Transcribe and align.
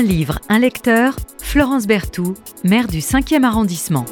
Un 0.00 0.02
livre, 0.02 0.38
un 0.48 0.58
lecteur, 0.60 1.14
Florence 1.42 1.86
Berthoud, 1.86 2.34
maire 2.64 2.88
du 2.88 3.00
5e 3.00 3.44
arrondissement. 3.44 4.06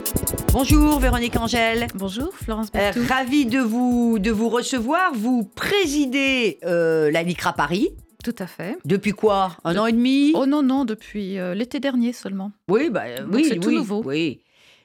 Bonjour 0.52 0.98
Véronique 0.98 1.34
Angèle. 1.36 1.86
Bonjour 1.94 2.28
Florence 2.34 2.66
Euh, 2.74 2.92
Berthoud. 2.92 3.06
ravie 3.08 3.46
de 3.46 3.60
vous, 3.60 4.18
de 4.18 4.30
vous 4.30 4.50
recevoir. 4.50 5.12
Vous 5.14 5.44
présidez 5.44 6.58
euh, 6.66 7.10
la 7.10 7.22
LICRA 7.22 7.54
Paris. 7.54 7.88
Tout 8.22 8.34
à 8.38 8.46
fait. 8.46 8.76
Depuis 8.84 9.12
quoi? 9.12 9.56
Un 9.64 9.78
an 9.78 9.86
et 9.86 9.92
demi? 9.92 10.32
Oh 10.34 10.44
non, 10.44 10.62
non, 10.62 10.84
depuis 10.84 11.38
euh, 11.38 11.54
l'été 11.54 11.80
dernier 11.80 12.12
seulement. 12.12 12.52
Oui, 12.68 12.90
bah, 12.90 13.04
euh, 13.06 13.22
donc 13.22 13.36
oui, 13.36 13.46
c'est 13.48 13.58
tout 13.58 13.70
nouveau. 13.70 14.02
Oui. 14.04 14.42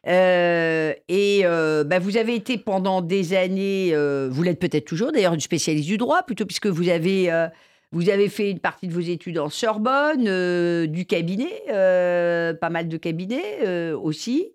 Euh, 0.08 0.94
et 1.10 1.42
euh, 1.44 1.84
bah, 1.84 2.00
vous 2.00 2.16
avez 2.16 2.34
été 2.36 2.58
pendant 2.58 3.02
des 3.02 3.34
années, 3.34 3.90
euh, 3.92 4.30
vous 4.32 4.42
l'êtes 4.44 4.60
peut-être 4.60 4.86
toujours 4.86 5.12
d'ailleurs, 5.12 5.34
une 5.34 5.42
spécialiste 5.42 5.90
du 5.90 5.98
droit, 5.98 6.24
plutôt 6.24 6.46
puisque 6.46 6.68
vous 6.68 6.88
avez, 6.88 7.30
euh, 7.30 7.48
vous 7.94 8.10
avez 8.10 8.28
fait 8.28 8.50
une 8.50 8.60
partie 8.60 8.88
de 8.88 8.94
vos 8.94 9.00
études 9.00 9.38
en 9.38 9.50
Sorbonne, 9.50 10.28
euh, 10.28 10.88
du 10.88 11.06
cabinet, 11.06 11.62
euh, 11.70 12.54
pas 12.56 12.72
mal 12.72 12.90
de 12.90 12.98
cabinets 12.98 13.60
euh, 13.62 13.96
aussi. 13.96 14.52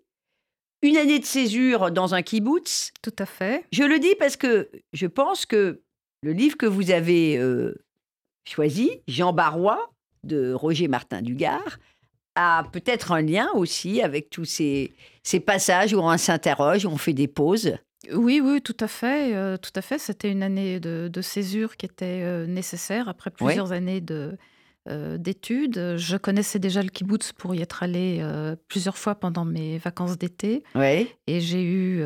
Une 0.81 0.97
année 0.97 1.19
de 1.19 1.25
césure 1.25 1.89
dans 1.89 2.13
un 2.13 2.21
kibbutz. 2.21 2.91
Tout 3.01 3.15
à 3.17 3.25
fait. 3.25 3.65
Je 3.71 3.83
le 3.83 3.97
dis 3.97 4.13
parce 4.19 4.35
que 4.35 4.69
je 4.91 5.07
pense 5.07 5.45
que 5.45 5.81
le 6.21 6.33
livre 6.33 6.57
que 6.57 6.65
vous 6.65 6.91
avez 6.91 7.39
choisi, 8.45 9.01
Jean 9.07 9.33
Barrois, 9.33 9.91
de 10.23 10.53
Roger 10.53 10.87
Martin 10.87 11.21
Dugard, 11.21 11.79
a 12.35 12.63
peut-être 12.71 13.11
un 13.11 13.21
lien 13.21 13.49
aussi 13.55 14.01
avec 14.01 14.29
tous 14.29 14.45
ces, 14.45 14.93
ces 15.23 15.41
passages 15.41 15.93
où 15.93 15.99
on 15.99 16.17
s'interroge, 16.17 16.85
où 16.85 16.89
on 16.89 16.97
fait 16.97 17.13
des 17.13 17.27
pauses. 17.27 17.77
Oui, 18.13 18.41
oui, 18.43 18.61
tout 18.61 18.77
à 18.79 18.87
fait. 18.87 19.35
euh, 19.35 19.57
tout 19.57 19.71
à 19.75 19.81
fait. 19.81 19.97
C'était 19.99 20.31
une 20.31 20.43
année 20.43 20.79
de, 20.79 21.09
de 21.11 21.21
césure 21.21 21.75
qui 21.77 21.85
était 21.85 22.21
euh, 22.23 22.45
nécessaire 22.47 23.09
après 23.09 23.29
plusieurs 23.29 23.71
années 23.73 23.99
de, 24.01 24.37
euh, 24.87 25.17
d'études. 25.17 25.95
Je 25.97 26.15
connaissais 26.17 26.59
déjà 26.59 26.81
le 26.81 26.89
kibbutz 26.89 27.33
pour 27.33 27.53
y 27.55 27.61
être 27.61 27.83
allée 27.83 28.23
plusieurs 28.69 28.97
fois 28.97 29.15
pendant 29.15 29.43
mes 29.45 29.77
vacances 29.79 30.17
d'été. 30.17 30.63
Et 31.27 31.41
j'ai 31.41 31.61
eu 31.63 32.01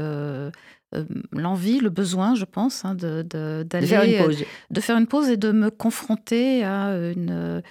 l'envie, 1.31 1.79
le 1.79 1.89
besoin, 1.89 2.35
je 2.35 2.45
pense, 2.45 2.85
hein, 2.85 2.95
de, 2.95 3.21
de- 3.23 3.59
De 3.59 3.63
d'aller 3.63 3.87
faire 3.87 4.03
une 4.03 4.25
pause. 4.25 4.43
de 4.69 4.81
faire 4.81 4.97
une 4.97 5.07
pause 5.07 5.29
et 5.29 5.37
de 5.37 5.51
me 5.51 5.69
confronter 5.69 6.63
à 6.63 6.89
une 6.95 7.61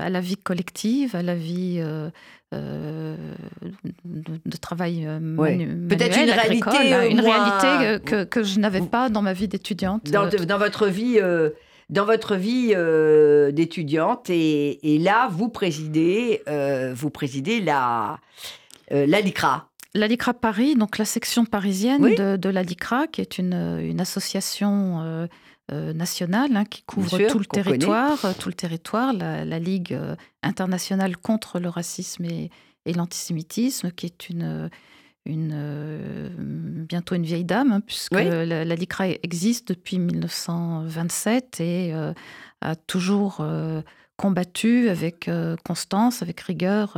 à 0.00 0.10
la 0.10 0.20
vie 0.20 0.36
collective, 0.36 1.14
à 1.16 1.22
la 1.22 1.34
vie 1.34 1.76
euh, 1.80 2.10
euh, 2.54 3.16
de, 4.04 4.40
de 4.44 4.56
travail 4.56 5.06
euh, 5.06 5.36
Ouais. 5.36 5.56
Peut-être 5.88 6.18
une 6.18 6.30
agricole, 6.30 6.72
réalité, 6.74 6.94
euh, 6.94 7.08
une 7.10 7.20
moins- 7.22 7.44
réalité 7.44 7.86
euh, 7.86 7.98
que, 7.98 8.24
que 8.24 8.42
je 8.42 8.58
n'avais 8.58 8.80
pas 8.82 9.08
dans 9.08 9.22
ma 9.22 9.32
vie 9.32 9.48
d'étudiante. 9.48 10.10
Dans, 10.10 10.24
Euh, 10.26 10.44
dans 10.44 10.58
votre 10.58 10.86
vie, 10.86 11.18
euh, 11.20 11.50
dans 11.90 12.04
votre 12.04 12.36
vie 12.36 12.72
euh, 12.74 13.52
d'étudiante. 13.52 14.28
Et, 14.30 14.94
et 14.94 14.98
là, 14.98 15.28
vous 15.30 15.48
présidez, 15.48 16.42
euh, 16.48 16.92
vous 16.94 17.10
présidez 17.10 17.60
la, 17.60 18.18
euh, 18.92 19.06
la 19.06 19.20
LICRA. 19.20 19.68
La 19.94 20.06
LICRA 20.08 20.32
Paris, 20.34 20.74
donc 20.74 20.96
la 20.98 21.04
section 21.04 21.44
parisienne 21.44 22.02
Oui. 22.02 22.14
de, 22.16 22.36
de 22.36 22.48
la 22.48 22.62
LICRA, 22.62 23.06
qui 23.08 23.20
est 23.20 23.36
une, 23.38 23.52
une 23.82 24.00
association 24.00 25.00
euh, 25.02 25.26
euh, 25.70 25.92
nationale 25.92 26.56
hein, 26.56 26.64
qui 26.64 26.82
couvre 26.82 27.16
sûr, 27.18 27.30
tout 27.30 27.38
le 27.38 27.44
qu'on 27.44 27.62
connaît. 27.62 27.76
territoire, 27.78 28.24
euh, 28.24 28.32
tout 28.38 28.48
le 28.48 28.54
territoire, 28.54 29.12
la, 29.12 29.44
la 29.44 29.58
Ligue 29.58 29.98
internationale 30.42 31.16
contre 31.18 31.60
le 31.60 31.68
racisme 31.68 32.24
et, 32.24 32.50
et 32.86 32.94
l'antisémitisme, 32.94 33.90
qui 33.90 34.06
est 34.06 34.30
une, 34.30 34.70
une 35.26 35.50
euh, 35.54 36.30
bientôt 36.38 37.14
une 37.14 37.24
vieille 37.24 37.44
dame, 37.44 37.72
hein, 37.72 37.80
puisque 37.80 38.14
Oui. 38.14 38.24
la, 38.24 38.64
la 38.64 38.74
LICRA 38.74 39.08
existe 39.22 39.68
depuis 39.68 39.98
1927 39.98 41.60
et 41.60 41.92
euh, 41.94 42.12
a 42.62 42.76
toujours 42.76 43.38
euh, 43.40 43.82
combattu 44.16 44.88
avec 44.88 45.28
constance, 45.64 46.22
avec 46.22 46.40
rigueur, 46.40 46.96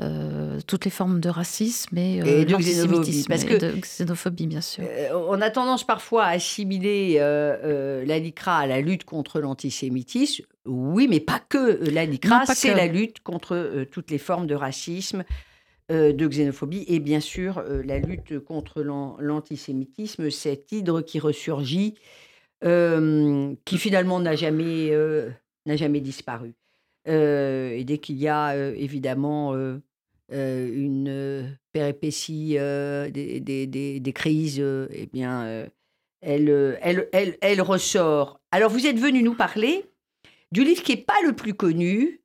euh, 0.00 0.58
toutes 0.66 0.84
les 0.84 0.90
formes 0.90 1.20
de 1.20 1.28
racisme 1.28 1.96
et, 1.96 2.20
euh, 2.20 2.40
Et 2.40 2.44
de 2.44 2.56
xénophobie, 2.56 3.24
parce 3.28 3.44
et 3.44 3.46
que- 3.46 3.54
de 3.54 3.80
xénophobie, 3.80 4.46
bien 4.48 4.60
sûr. 4.60 4.82
Euh, 4.84 5.08
on 5.28 5.40
a 5.40 5.50
tendance 5.50 5.86
parfois 5.86 6.24
à 6.24 6.30
assimiler 6.30 7.16
euh, 7.20 8.04
la 8.04 8.18
LICRA 8.18 8.56
à 8.58 8.66
la 8.66 8.80
lutte 8.80 9.04
contre 9.04 9.40
l'antisémitisme. 9.40 10.44
Oui, 10.66 11.06
mais 11.08 11.20
pas 11.20 11.38
que 11.48 11.88
la 11.90 12.06
LICRA, 12.06 12.44
c'est 12.46 12.70
que. 12.70 12.76
la 12.76 12.86
lutte 12.88 13.20
contre 13.20 13.84
toutes 13.90 14.10
les 14.10 14.18
formes 14.18 14.46
de 14.48 14.54
racisme, 14.56 15.22
de 15.90 16.26
xénophobie 16.26 16.84
et 16.88 16.98
bien 16.98 17.20
sûr 17.20 17.62
la 17.84 17.98
lutte 17.98 18.38
contre 18.40 18.82
l'an- 18.82 19.16
l'antisémitisme, 19.20 20.30
cette 20.30 20.72
hydre 20.72 21.02
qui 21.02 21.20
ressurgit, 21.20 21.94
qui 22.62 23.78
finalement 23.78 24.18
n'a 24.20 24.34
jamais, 24.34 24.90
n'a 25.66 25.76
jamais 25.76 26.00
disparu. 26.00 26.54
Euh, 27.08 27.70
et 27.72 27.84
dès 27.84 27.98
qu'il 27.98 28.16
y 28.16 28.28
a 28.28 28.50
euh, 28.54 28.74
évidemment 28.76 29.54
euh, 29.54 29.78
euh, 30.32 30.70
une 30.72 31.08
euh, 31.08 31.42
péripétie 31.72 32.56
euh, 32.58 33.10
des, 33.10 33.40
des- 33.40 33.66
des- 33.66 34.00
des 34.00 34.12
crises, 34.12 34.58
euh, 34.60 34.88
eh 34.92 35.06
bien, 35.06 35.44
euh, 35.44 35.66
elle, 36.22 36.48
euh, 36.48 36.76
elle, 36.80 37.08
elle, 37.12 37.36
elle 37.42 37.60
ressort. 37.60 38.40
Alors, 38.50 38.70
vous 38.70 38.86
êtes 38.86 38.98
venu 38.98 39.22
nous 39.22 39.34
parler 39.34 39.84
du 40.52 40.64
livre 40.64 40.82
qui 40.82 40.96
n'est 40.96 41.02
pas 41.02 41.20
le 41.26 41.34
plus 41.34 41.52
connu, 41.54 42.22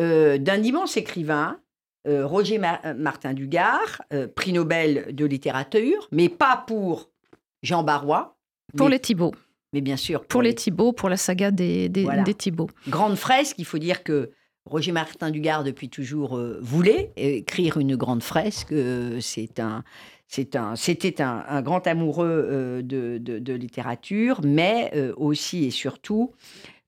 euh, 0.00 0.38
d'un 0.38 0.62
immense 0.62 0.96
écrivain, 0.96 1.60
euh, 2.08 2.26
Roger 2.26 2.56
Ma- 2.58 2.94
Martin 2.94 3.34
Dugard, 3.34 4.00
euh, 4.14 4.26
prix 4.28 4.52
Nobel 4.54 5.14
de 5.14 5.24
littérature, 5.26 6.08
mais 6.10 6.28
pas 6.30 6.56
pour 6.66 7.10
Jean 7.62 7.82
Barrois, 7.82 8.38
Pour 8.76 8.86
mais, 8.86 8.92
les 8.94 9.00
Thibauts, 9.00 9.34
mais 9.72 9.80
bien 9.80 9.96
sûr 9.96 10.24
pour 10.26 10.42
les 10.42 10.54
Thibauts, 10.54 10.92
pour 10.92 11.08
la 11.08 11.16
saga 11.16 11.50
des, 11.50 11.88
des, 11.88 12.04
Voilà. 12.04 12.22
des 12.22 12.34
Thibauts. 12.34 12.68
grande 12.88 13.16
fresque. 13.16 13.56
Il 13.58 13.64
faut 13.64 13.78
dire 13.78 14.02
que 14.02 14.30
Roger 14.64 14.92
Martin 14.92 15.30
Dugard, 15.30 15.64
depuis 15.64 15.88
toujours, 15.88 16.36
euh, 16.36 16.58
voulait 16.62 17.10
écrire 17.16 17.78
une 17.78 17.96
grande 17.96 18.22
fresque. 18.22 18.70
Euh, 18.72 19.18
c'est 19.20 19.58
un, 19.58 19.82
c'est 20.28 20.54
un, 20.54 20.76
c'était 20.76 21.20
un, 21.20 21.44
un 21.48 21.62
grand 21.62 21.86
amoureux 21.86 22.26
euh, 22.50 22.82
de, 22.82 23.18
de- 23.18 23.38
de 23.40 23.52
littérature, 23.54 24.40
mais 24.44 24.92
aussi 25.16 25.64
et 25.64 25.70
surtout 25.70 26.32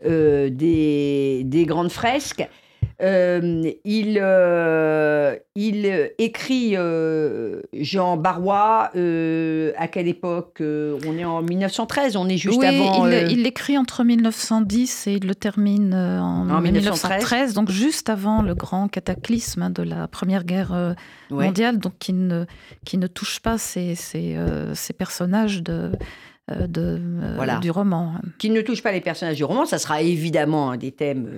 des, 0.03 1.43
des 1.45 1.66
grandes 1.66 1.91
fresques. 1.91 2.47
Euh, 3.04 3.70
il, 3.84 4.19
euh, 4.20 5.37
il 5.54 5.84
euh, 5.84 6.09
écrit 6.19 6.72
euh, 6.75 7.60
Jean 7.75 8.16
Barrois 8.16 8.91
euh, 8.97 9.72
à 9.76 9.88
quelle 9.88 10.09
époque 10.09 10.62
On 10.62 11.19
est 11.19 11.25
en 11.25 11.42
1913, 11.42 12.16
on 12.16 12.26
est 12.28 12.38
juste 12.38 12.59
oui, 12.59 12.66
avant. 12.66 13.06
il 13.06 13.42
l'écrit 13.42 13.76
entre 13.76 14.04
1910 14.04 15.06
et 15.09 15.12
il 15.15 15.26
le 15.26 15.34
termine 15.34 15.94
en, 15.94 16.48
En 16.48 16.60
1913. 16.62 16.72
1913, 16.72 17.54
donc 17.54 17.70
juste 17.70 18.09
avant 18.09 18.41
le 18.41 18.54
grand 18.54 18.88
cataclysme 18.88 19.62
hein, 19.62 19.71
de 19.71 19.82
la 19.82 20.09
Première 20.09 20.44
Guerre 20.44 20.94
ouais. 21.31 21.44
mondiale, 21.47 21.78
donc 21.78 21.92
qui 21.98 22.15
ne, 22.15 22.47
qui 22.86 22.97
ne 22.97 23.06
touche 23.06 23.41
pas 23.41 23.59
ces, 23.59 23.94
ces, 23.97 24.36
ces 24.72 24.92
personnages 24.94 25.62
de, 25.62 25.92
de, 26.48 27.00
Voilà. 27.36 27.59
du 27.59 27.71
roman. 27.71 28.15
qui 28.38 28.48
ne 28.48 28.62
touche 28.62 28.82
pas 28.82 28.92
les 28.92 29.03
personnages 29.03 29.36
du 29.36 29.44
roman. 29.44 29.66
Ça 29.66 29.78
sera 29.78 30.00
évidemment 30.00 30.71
un 30.71 30.78
des 30.78 30.92
thèmes 30.92 31.28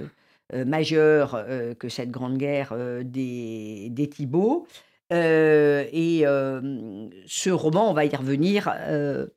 euh, 0.55 0.65
majeurs 0.65 1.35
euh, 1.35 1.75
que 1.75 1.89
cette 1.89 2.13
grande 2.13 2.39
guerre 2.39 2.69
euh, 2.71 3.03
des, 3.03 3.89
des 3.91 4.09
et 5.11 6.25
ce 7.27 7.51
roman, 7.51 7.91
on 7.91 7.95
va 7.95 8.05
y 8.05 8.15
revenir, 8.15 8.73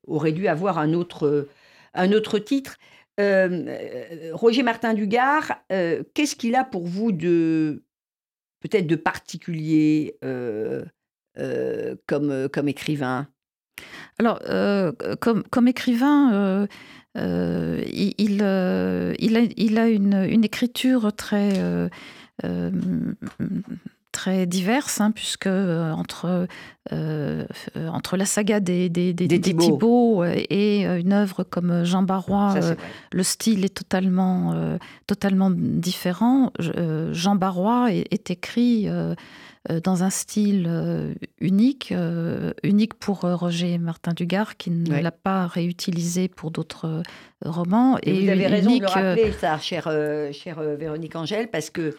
aurait 0.08 0.32
dû 0.32 0.48
avoir 0.48 0.80
un 0.80 0.94
autre, 0.94 1.48
un 1.94 2.12
autre 2.12 2.40
titre. 2.40 2.78
Roger 3.20 4.64
Martin 4.64 4.96
Dugard, 4.96 5.62
qu'est-ce 5.70 6.36
qu'il 6.36 6.56
a 6.56 6.64
pour 6.64 6.88
vous 6.88 7.12
de 7.12 7.84
peut-être 8.62 8.88
de 8.88 8.96
particulier 8.96 10.18
comme, 12.08 12.50
comme 12.50 12.68
écrivain? 12.68 13.28
Alors, 14.18 14.40
comme, 15.20 15.44
comme 15.52 15.68
écrivain, 15.68 16.68
euh, 17.18 17.84
il, 17.92 18.14
il, 18.18 18.40
euh, 18.44 19.14
il 19.20 19.36
a, 19.38 19.42
il 19.58 19.78
a 19.80 19.88
une, 19.90 20.14
une 20.30 20.44
écriture 20.44 21.12
très, 21.14 21.54
euh, 21.58 21.90
très 24.12 24.46
diverse, 24.48 25.02
hein, 25.02 25.12
puisque 25.12 25.48
entre, 25.48 26.48
euh, 26.92 27.46
entre 27.92 28.18
la 28.18 28.26
saga 28.26 28.60
des, 28.60 28.90
des, 28.90 29.14
euh, 30.24 30.34
et 30.50 30.86
une 30.86 31.14
œuvre 31.14 31.44
comme 31.44 31.84
Jean 31.84 32.02
Barrois, 32.04 32.60
Ça, 32.60 32.76
le 33.14 33.24
style 33.24 33.64
est 33.66 33.74
totalement, 33.74 34.54
totalement 35.06 35.52
différent. 35.52 36.52
Je- 36.60 37.10
Jean 37.14 37.36
Barrois 37.36 37.94
est, 37.94 38.12
est 38.12 38.32
écrit 38.32 38.88
dans 39.84 40.04
un 40.04 40.10
style 40.10 40.66
euh, 40.68 41.14
unique, 41.40 41.92
euh, 41.92 42.54
unique 42.64 42.94
pour 42.96 43.26
euh, 43.26 43.36
Roger 43.36 43.78
Martin 43.78 44.14
Dugard, 44.14 44.58
qui 44.58 44.72
ne 44.72 44.90
Ouais. 44.92 45.02
l'a 45.02 45.12
pas 45.12 45.46
réutilisé 45.48 46.28
pour 46.28 46.50
d'autres 46.52 46.86
euh, 46.86 47.02
romans. 47.46 47.98
Et 48.04 48.14
vous 48.24 48.30
avez 48.30 48.48
raison 48.48 48.76
de 48.76 48.82
le 48.82 48.86
euh, 48.88 48.90
rappeler, 48.90 49.32
ça, 49.34 49.58
chère, 49.60 49.88
euh, 49.88 50.32
chère 50.32 50.60
euh, 50.60 50.76
Véronique 50.76 51.16
Angèle, 51.16 51.50
parce 51.50 51.70
que 51.70 51.96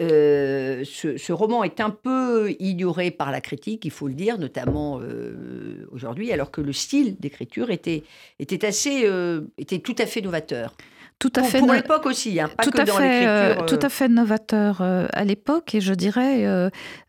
euh, 0.00 0.82
ce, 0.86 1.18
ce 1.18 1.32
roman 1.32 1.62
est 1.62 1.78
un 1.80 1.90
peu 1.90 2.52
ignoré 2.58 3.10
par 3.10 3.30
la 3.30 3.42
critique, 3.42 3.84
il 3.84 3.90
faut 3.90 4.08
le 4.08 4.14
dire, 4.14 4.38
notamment 4.38 4.98
euh, 5.02 5.86
aujourd'hui, 5.92 6.32
alors 6.32 6.50
que 6.50 6.62
le 6.62 6.72
style 6.72 7.16
d'écriture 7.20 7.70
était, 7.70 8.02
était, 8.38 8.64
assez, 8.64 9.02
euh, 9.04 9.42
était 9.58 9.80
tout 9.80 9.96
à 9.98 10.06
fait 10.06 10.22
novateur. 10.22 10.74
Tout 11.20 11.30
à 11.36 11.40
pour, 11.42 11.50
fait 11.50 11.58
pour 11.60 11.72
l'époque 11.72 12.06
aussi, 12.06 12.40
hein, 12.40 12.48
pas 12.56 12.64
tout 12.64 12.70
que 12.72 12.80
à 12.80 12.84
dans 12.84 12.94
fait, 12.96 13.26
euh, 13.28 13.54
tout 13.68 13.74
euh, 13.76 13.86
à 13.86 13.88
fait 13.88 14.08
novateur 14.08 14.80
euh, 14.80 15.06
à 15.12 15.24
l'époque 15.24 15.74
et 15.76 15.80
je 15.80 15.94
dirais 15.94 16.44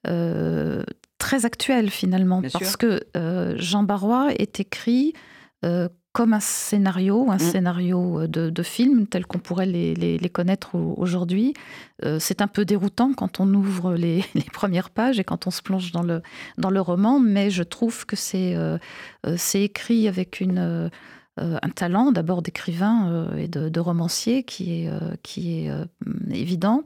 euh, 0.07 0.83
très 1.17 1.45
actuel 1.45 1.89
finalement 1.89 2.41
Bien 2.41 2.49
parce 2.51 2.69
sûr. 2.69 2.77
que 2.77 3.55
Jean 3.57 3.83
Barrois 3.83 4.29
est 4.37 4.59
écrit 4.59 5.13
comme 6.13 6.33
un 6.33 6.41
scénario, 6.41 7.31
un 7.31 7.35
Mm. 7.35 7.39
scénario 7.39 8.27
de, 8.27 8.49
de 8.49 8.63
film 8.63 9.07
tel 9.07 9.25
qu'on 9.25 9.39
pourrait 9.39 9.65
les, 9.65 9.93
les- 9.95 10.17
les 10.17 10.29
connaître 10.29 10.75
au- 10.75 10.93
aujourd'hui. 10.97 11.53
Euh, 12.03 12.17
c'est 12.19 12.41
un 12.41 12.47
peu 12.47 12.65
déroutant 12.65 13.13
quand 13.13 13.39
on 13.39 13.47
ouvre 13.53 13.93
les, 13.95 14.25
les 14.35 14.41
premières 14.51 14.89
pages 14.89 15.19
et 15.19 15.23
quand 15.23 15.47
on 15.47 15.51
se 15.51 15.61
plonge 15.61 15.93
dans 15.93 16.01
le, 16.03 16.21
dans 16.57 16.69
le 16.69 16.81
roman, 16.81 17.19
mais 17.21 17.49
je 17.49 17.63
trouve 17.63 18.05
que 18.05 18.17
c'est 18.17 18.55
euh, 18.57 18.77
c'est 19.37 19.61
écrit 19.61 20.09
avec 20.09 20.41
une, 20.41 20.57
euh, 20.57 20.89
un 21.61 21.69
talent 21.69 22.11
d'abord 22.11 22.41
d'écrivain 22.41 23.09
euh, 23.11 23.37
et 23.37 23.47
de, 23.47 23.69
de 23.69 23.79
romancier 23.79 24.43
qui 24.43 24.83
est, 24.83 24.87
euh, 24.89 24.99
qui 25.23 25.65
est 25.65 25.69
euh, 25.69 25.85
évident, 26.31 26.83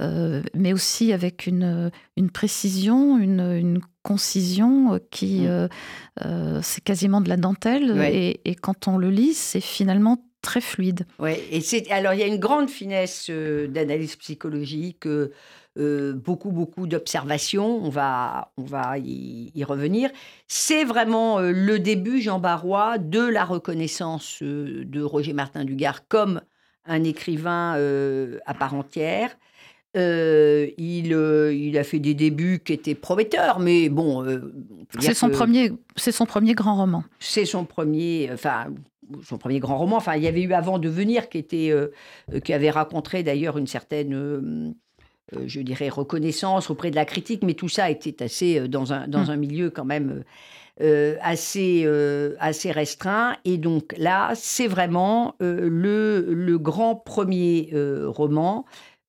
euh, 0.00 0.42
mais 0.54 0.72
aussi 0.72 1.12
avec 1.12 1.46
une, 1.46 1.90
une 2.16 2.30
précision, 2.30 3.18
une, 3.18 3.40
une 3.40 3.80
concision 4.02 4.94
euh, 4.94 4.98
qui, 5.10 5.40
Mm. 5.42 5.46
euh, 5.46 5.68
euh, 6.24 6.60
c'est 6.62 6.82
quasiment 6.82 7.20
de 7.20 7.28
la 7.28 7.36
dentelle, 7.36 7.92
Ouais. 7.92 8.14
et, 8.14 8.40
et 8.50 8.54
quand 8.54 8.88
on 8.88 8.96
le 8.98 9.10
lit, 9.10 9.34
c'est 9.34 9.60
finalement 9.60 10.18
très 10.42 10.62
fluide. 10.62 11.06
Ouais, 11.18 11.38
et 11.50 11.60
c'est 11.60 11.90
alors 11.90 12.14
il 12.14 12.20
y 12.20 12.22
a 12.22 12.26
une 12.26 12.38
grande 12.38 12.70
finesse 12.70 13.26
euh, 13.28 13.68
d'analyse 13.68 14.16
psychologique, 14.16 15.06
euh, 15.78 16.12
beaucoup 16.12 16.50
beaucoup 16.50 16.86
d'observations. 16.86 17.84
On 17.84 17.90
va 17.90 18.52
on 18.56 18.64
va 18.64 18.98
y, 18.98 19.52
y 19.54 19.64
revenir. 19.64 20.10
C'est 20.48 20.84
vraiment 20.84 21.38
euh, 21.38 21.52
le 21.52 21.78
début, 21.78 22.20
Jean 22.20 22.38
Barrois, 22.38 22.98
de 22.98 23.20
la 23.20 23.44
reconnaissance 23.44 24.42
euh, 24.42 24.84
de 24.84 25.02
Roger 25.02 25.32
Martin 25.32 25.64
Dugard 25.64 26.06
comme 26.08 26.40
un 26.86 27.04
écrivain 27.04 27.74
à 28.46 28.54
part 28.54 28.74
entière. 28.74 29.36
Euh, 29.96 30.68
il, 30.78 31.12
euh, 31.12 31.52
il 31.52 31.76
a 31.76 31.82
fait 31.82 31.98
des 31.98 32.14
débuts 32.14 32.60
qui 32.64 32.72
étaient 32.72 32.94
prometteurs, 32.94 33.58
mais 33.58 33.88
bon, 33.88 34.24
euh, 34.24 34.52
C'est 35.00 35.14
son, 35.14 35.30
premier, 35.30 35.72
c'est 35.96 36.12
son 36.12 36.26
premier 36.26 36.54
grand 36.54 36.76
roman. 36.76 37.02
c'est 37.18 37.44
son 37.44 37.64
premier, 37.64 38.30
enfin, 38.32 38.68
son 39.24 39.36
premier 39.36 39.58
grand 39.58 39.78
roman. 39.78 39.96
Enfin, 39.96 40.14
il 40.14 40.22
y 40.22 40.28
avait 40.28 40.42
eu 40.42 40.52
Avant 40.52 40.78
de 40.78 40.88
venir, 40.88 41.28
qui 41.28 41.38
était, 41.38 41.72
qui 42.44 42.52
avait 42.52 42.70
rencontré 42.70 43.24
d'ailleurs 43.24 43.58
une 43.58 43.66
certaine, 43.66 44.74
je 45.46 45.60
dirais, 45.60 45.88
reconnaissance 45.88 46.70
auprès 46.70 46.90
de 46.90 46.96
la 46.96 47.04
critique, 47.04 47.42
mais 47.42 47.54
tout 47.54 47.68
ça 47.68 47.90
était 47.90 48.22
assez 48.22 48.58
euh, 48.58 48.68
dans 48.68 48.92
un 48.92 49.08
dans 49.08 49.24
Mm. 49.26 49.30
un 49.30 49.36
milieu 49.36 49.70
quand 49.70 49.84
même 49.84 50.24
euh, 50.80 51.16
assez 51.22 51.82
euh, 51.86 52.34
assez 52.40 52.70
restreint. 52.72 53.36
Et 53.44 53.58
donc 53.58 53.94
là, 53.98 54.32
c'est 54.34 54.66
vraiment 54.68 55.34
euh, 55.42 55.68
le 55.70 56.26
le 56.34 56.58
grand 56.58 56.96
premier 56.96 57.70
euh, 57.74 58.08
roman. 58.08 58.64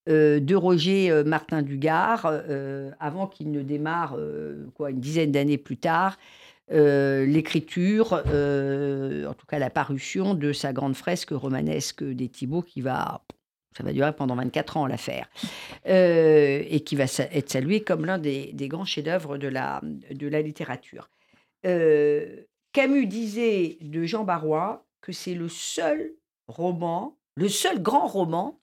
euh, 0.09 0.39
de 0.39 0.55
Roger 0.55 1.11
euh, 1.11 1.23
Martin 1.23 1.61
Dugard, 1.61 2.25
euh, 2.25 2.91
avant 2.99 3.27
qu'il 3.27 3.51
ne 3.51 3.61
démarre, 3.61 4.15
euh, 4.17 4.65
quoi, 4.75 4.89
une 4.91 4.99
dizaine 4.99 5.31
d'années 5.31 5.59
plus 5.59 5.77
tard, 5.77 6.17
euh, 6.71 7.25
l'écriture, 7.25 8.23
euh, 8.27 9.27
en 9.27 9.33
tout 9.35 9.45
cas 9.45 9.59
la 9.59 9.69
parution 9.69 10.33
de 10.33 10.53
sa 10.53 10.73
grande 10.73 10.95
fresque 10.95 11.31
romanesque 11.31 12.03
des 12.03 12.29
Thibauts 12.29 12.63
qui 12.63 12.81
va, 12.81 13.23
ça 13.77 13.83
va 13.83 13.93
durer 13.93 14.13
pendant 14.13 14.35
24 14.35 14.77
ans 14.77 14.85
l'affaire, 14.85 15.29
euh, 15.87 16.63
et 16.67 16.81
qui 16.81 16.95
va 16.95 17.05
être 17.05 17.49
salué 17.49 17.81
comme 17.81 18.05
l'un 18.05 18.17
des, 18.17 18.53
grands 18.53 18.85
chefs-d'œuvre 18.85 19.37
de 19.37 19.47
la, 19.47 19.81
de 19.83 20.27
la 20.27 20.41
littérature. 20.41 21.09
Euh, 21.65 22.43
Camus 22.73 23.07
disait 23.07 23.77
de 23.81 24.03
Jean 24.03 24.23
Barrois 24.23 24.85
que 25.01 25.11
c'est 25.11 25.33
le 25.33 25.49
seul 25.49 26.13
roman, 26.47 27.17
le 27.35 27.49
seul 27.49 27.81
grand 27.81 28.07
roman 28.07 28.60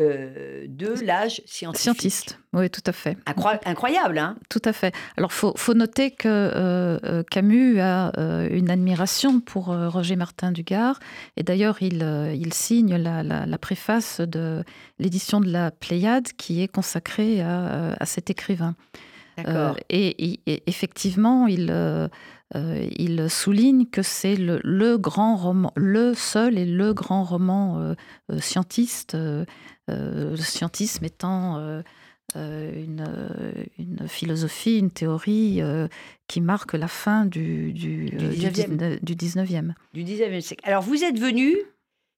euh, 0.00 0.64
de 0.68 0.94
l'âge 1.04 1.42
scientifique. 1.46 1.82
Scientiste, 1.82 2.38
oui, 2.52 2.70
tout 2.70 2.80
à 2.86 2.92
fait. 2.92 3.16
Incroy- 3.26 3.60
incroyable, 3.64 4.18
hein 4.18 4.36
Tout 4.48 4.62
à 4.64 4.72
fait. 4.72 4.94
Alors, 5.16 5.32
faut, 5.32 5.52
faut 5.56 5.74
noter 5.74 6.10
que 6.10 6.26
euh, 6.28 6.98
euh, 7.04 7.22
Camus 7.30 7.78
a 7.80 8.10
euh, 8.18 8.48
une 8.50 8.70
admiration 8.70 9.40
pour 9.40 9.66
Roger 9.66 10.16
Martin 10.16 10.50
Dugard. 10.52 10.98
Et 11.36 11.42
d'ailleurs, 11.42 11.78
il, 11.82 12.02
il 12.34 12.52
signe 12.52 12.96
la, 12.96 13.22
la- 13.22 13.46
la 13.46 13.58
préface 13.58 14.20
de 14.20 14.64
l'édition 14.98 15.40
de 15.40 15.50
la 15.50 15.70
Pléiade 15.70 16.28
qui 16.36 16.62
est 16.62 16.68
consacrée 16.68 17.40
à, 17.42 17.94
à 18.00 18.06
cet 18.06 18.30
écrivain. 18.30 18.74
Euh, 19.38 19.72
et, 19.88 20.40
effectivement, 20.66 21.46
il, 21.46 21.68
euh, 21.70 22.08
euh, 22.54 22.88
il 22.96 23.30
souligne 23.30 23.86
que 23.86 24.02
c'est 24.02 24.36
le, 24.36 24.60
le 24.64 24.98
grand 24.98 25.36
roman, 25.36 25.72
le 25.76 26.14
seul 26.14 26.58
et 26.58 26.66
le 26.66 26.92
grand 26.92 27.24
roman 27.24 27.78
euh, 28.30 28.38
scientiste, 28.38 29.16
le 29.88 30.36
scientisme 30.36 31.04
étant 31.04 31.82
une, 32.36 33.04
une 33.78 34.08
philosophie, 34.08 34.78
une 34.78 34.90
théorie 34.90 35.62
qui 36.30 36.40
marque 36.40 36.74
la 36.74 36.86
fin 36.86 37.26
du, 37.26 37.72
du, 37.72 38.06
Du 38.10 38.24
euh, 38.24 38.28
du 38.30 38.36
19e. 38.36 38.68
19 38.76 39.00
du 39.02 39.14
19e. 39.16 39.72
du 39.92 40.04
19e 40.04 40.40
siècle. 40.40 40.62
Alors, 40.64 40.82
vous 40.82 41.02
êtes 41.02 41.18
venu, 41.18 41.56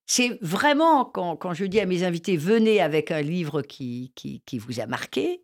c'est 0.05 0.37
vraiment, 0.41 1.03
quand, 1.03 1.35
quand 1.35 1.55
je 1.55 1.65
dis 1.65 1.79
à 1.79 1.87
mes 1.87 2.03
invités, 2.03 2.37
venez 2.37 2.79
avec 2.79 3.09
un 3.09 3.21
livre 3.23 3.63
qui, 3.63 4.11
qui, 4.13 4.43
qui 4.45 4.59
vous 4.59 4.79
a 4.79 4.85
marqué. 4.85 5.41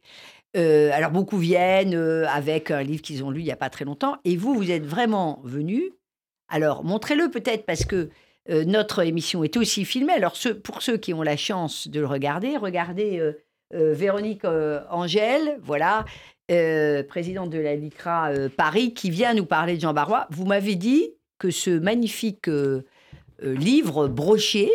Euh, 0.58 0.90
alors, 0.94 1.12
beaucoup 1.12 1.38
viennent 1.38 1.96
euh, 1.96 2.26
avec 2.28 2.72
un 2.72 2.82
livre 2.82 3.02
qu'ils 3.02 3.24
ont 3.24 3.30
lu 3.30 3.42
il 3.42 3.46
n'y 3.46 3.52
a 3.52 3.58
pas 3.58 3.70
très 3.70 3.86
longtemps. 3.86 4.18
Et 4.26 4.36
vous, 4.36 4.56
vous 4.56 4.72
êtes 4.72 4.86
vraiment 4.86 5.42
venu. 5.44 5.92
Alors, 6.48 6.84
montrez-le 6.84 7.30
peut-être 7.30 7.66
parce 7.66 7.86
que 7.86 8.10
euh, 8.50 8.66
notre 8.66 9.06
émission 9.06 9.44
est 9.44 9.58
aussi 9.58 9.86
filmée. 9.86 10.14
Alors, 10.14 10.34
pour 10.64 10.82
ceux 10.82 10.98
qui 10.98 11.14
ont 11.14 11.22
la 11.22 11.38
chance 11.38 11.88
de 11.88 12.00
le 12.00 12.08
regarder, 12.08 12.58
regardez 12.58 13.22
Véronique 13.72 14.46
Angèle, 14.90 15.60
voilà, 15.62 16.04
présidente 17.08 17.52
de 17.52 17.60
la 17.60 17.76
LICRA 17.76 18.32
Paris, 18.58 18.96
qui 18.96 19.12
vient 19.12 19.36
nous 19.36 19.46
parler 19.46 19.76
de 19.76 19.82
Jean 19.82 19.94
Barrois. 19.94 20.26
Vous 20.32 20.46
m'avez 20.46 20.74
dit 20.74 21.12
que 21.38 21.52
ce 21.52 21.70
magnifique 21.70 22.50
livre 23.44 24.08
broché 24.08 24.72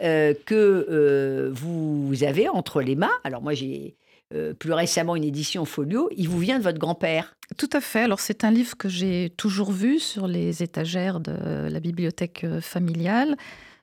que 0.00 1.50
vous 1.54 2.22
avez 2.22 2.50
entre 2.50 2.82
les 2.82 2.96
mains, 2.96 3.16
alors 3.24 3.40
moi 3.40 3.54
j'ai 3.54 3.96
euh, 4.32 4.54
plus 4.54 4.72
récemment 4.72 5.16
une 5.16 5.24
édition 5.24 5.64
folio, 5.66 6.08
il 6.16 6.28
vous 6.28 6.38
vient 6.38 6.58
de 6.58 6.64
votre 6.64 6.78
grand-père. 6.78 7.36
Tout 7.58 7.68
à 7.72 7.80
fait. 7.80 8.00
Alors 8.00 8.20
c'est 8.20 8.42
un 8.42 8.50
livre 8.50 8.76
que 8.76 8.88
j'ai 8.88 9.30
toujours 9.36 9.70
vu 9.70 9.98
sur 9.98 10.26
les 10.26 10.62
étagères 10.62 11.20
de 11.20 11.68
la 11.68 11.78
bibliothèque 11.78 12.42
euh, 12.44 12.60
familiale, 12.62 13.36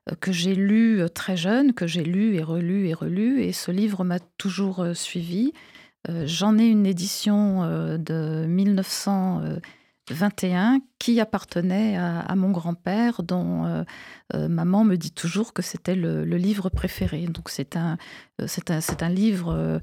euh, 0.09 0.15
que 0.19 0.31
j'ai 0.31 0.55
lu 0.55 1.03
très 1.13 1.37
jeune, 1.37 1.73
que 1.73 1.85
j'ai 1.85 2.03
lu 2.03 2.35
et 2.35 2.41
relu 2.41 2.87
et 2.87 2.93
relu, 2.93 3.43
et 3.43 3.53
ce 3.53 3.69
livre 3.71 4.03
m'a 4.03 4.19
toujours 4.19 4.85
suivi. 4.93 5.53
J'en 6.25 6.57
ai 6.57 6.65
une 6.65 6.87
édition 6.87 7.61
de 7.99 8.45
1900. 8.47 9.43
21 10.11 10.79
qui 10.99 11.19
appartenait 11.19 11.97
à, 11.97 12.35
mon 12.35 12.51
grand-père, 12.51 13.23
dont 13.23 13.65
euh, 13.65 13.83
euh, 14.33 14.47
maman 14.47 14.83
me 14.83 14.95
dit 14.95 15.11
toujours 15.11 15.53
que 15.53 15.61
c'était 15.61 15.95
le, 15.95 16.23
livre 16.23 16.69
préféré. 16.69 17.25
Donc 17.25 17.49
c'est 17.49 17.75
un, 17.75 17.97
euh, 18.41 18.47
un, 18.69 18.79
un, 19.05 19.09
livre 19.09 19.81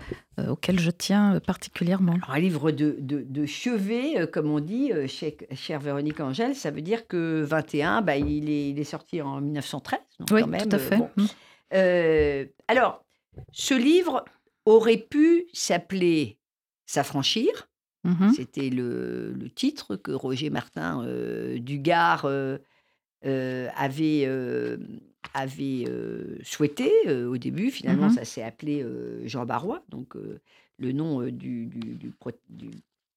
auquel 0.49 0.79
je 0.79 0.91
tiens 0.91 1.41
particulièrement. 1.41 2.13
Alors, 2.13 2.31
un 2.31 2.39
livre 2.39 2.71
de, 2.71 2.97
de, 3.01 3.47
chevet, 3.47 4.29
comme 4.33 4.51
on 4.51 4.61
dit, 4.61 4.93
chère 5.55 5.81
Véronique 5.81 6.21
Angèle, 6.21 6.55
ça 6.55 6.71
veut 6.71 6.83
dire 6.83 7.07
que 7.07 7.43
21, 7.43 8.03
bah, 8.03 8.17
il, 8.17 8.49
est, 8.49 8.71
il 8.71 8.79
est 8.79 8.85
sorti 8.85 9.21
en 9.21 9.41
1913. 9.41 9.99
Donc 10.21 10.29
oui, 10.33 10.41
quand 10.43 10.47
même, 10.47 10.69
tout 10.69 10.77
à 10.77 10.79
fait. 10.79 10.99
Mm. 10.99 12.49
Alors, 12.69 13.05
ce 13.53 13.75
livre 13.75 14.25
aurait 14.65 14.99
pu 14.99 15.47
s'appeler 15.53 16.39
S'affranchir 16.89 17.68
Mhm. 18.09 18.33
C'était 18.35 18.71
le, 18.71 19.33
le 19.33 19.51
titre 19.51 19.97
que 19.97 20.11
Roger 20.13 20.51
Martin 20.51 21.05
euh, 21.05 21.59
Dugard 21.59 22.25
euh, 22.25 22.59
euh, 23.27 23.69
avait, 23.77 24.27
avait 25.35 25.85
souhaité 26.43 26.91
au 27.27 27.37
début. 27.37 27.71
Finalement, 27.71 28.07
Mhm. 28.09 28.15
ça 28.15 28.25
s'est 28.25 28.43
appelé 28.43 28.85
Jean 29.25 29.45
Barrois, 29.47 29.83
donc 29.89 30.15
le 30.79 30.93
nom 30.93 31.23
du, 31.27 31.67
du- 31.67 31.95
du 31.97 32.11
pro- 32.11 32.31
du 32.49 32.71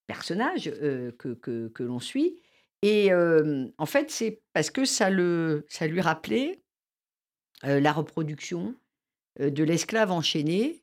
personnage 0.07 0.71
que, 1.17 1.33
que- 1.35 1.67
que 1.69 1.83
l'on 1.83 1.99
suit. 1.99 2.35
Et 2.81 3.11
en 3.13 3.85
fait, 3.85 4.09
c'est 4.11 4.41
parce 4.53 4.69
que 4.71 4.85
ça, 4.85 5.09
le, 5.09 5.65
ça 5.69 5.87
lui 5.87 6.01
rappelait 6.01 6.59
la 7.63 7.93
reproduction 7.93 8.73
de 9.39 9.63
l'esclave 9.63 10.11
enchaîné 10.11 10.81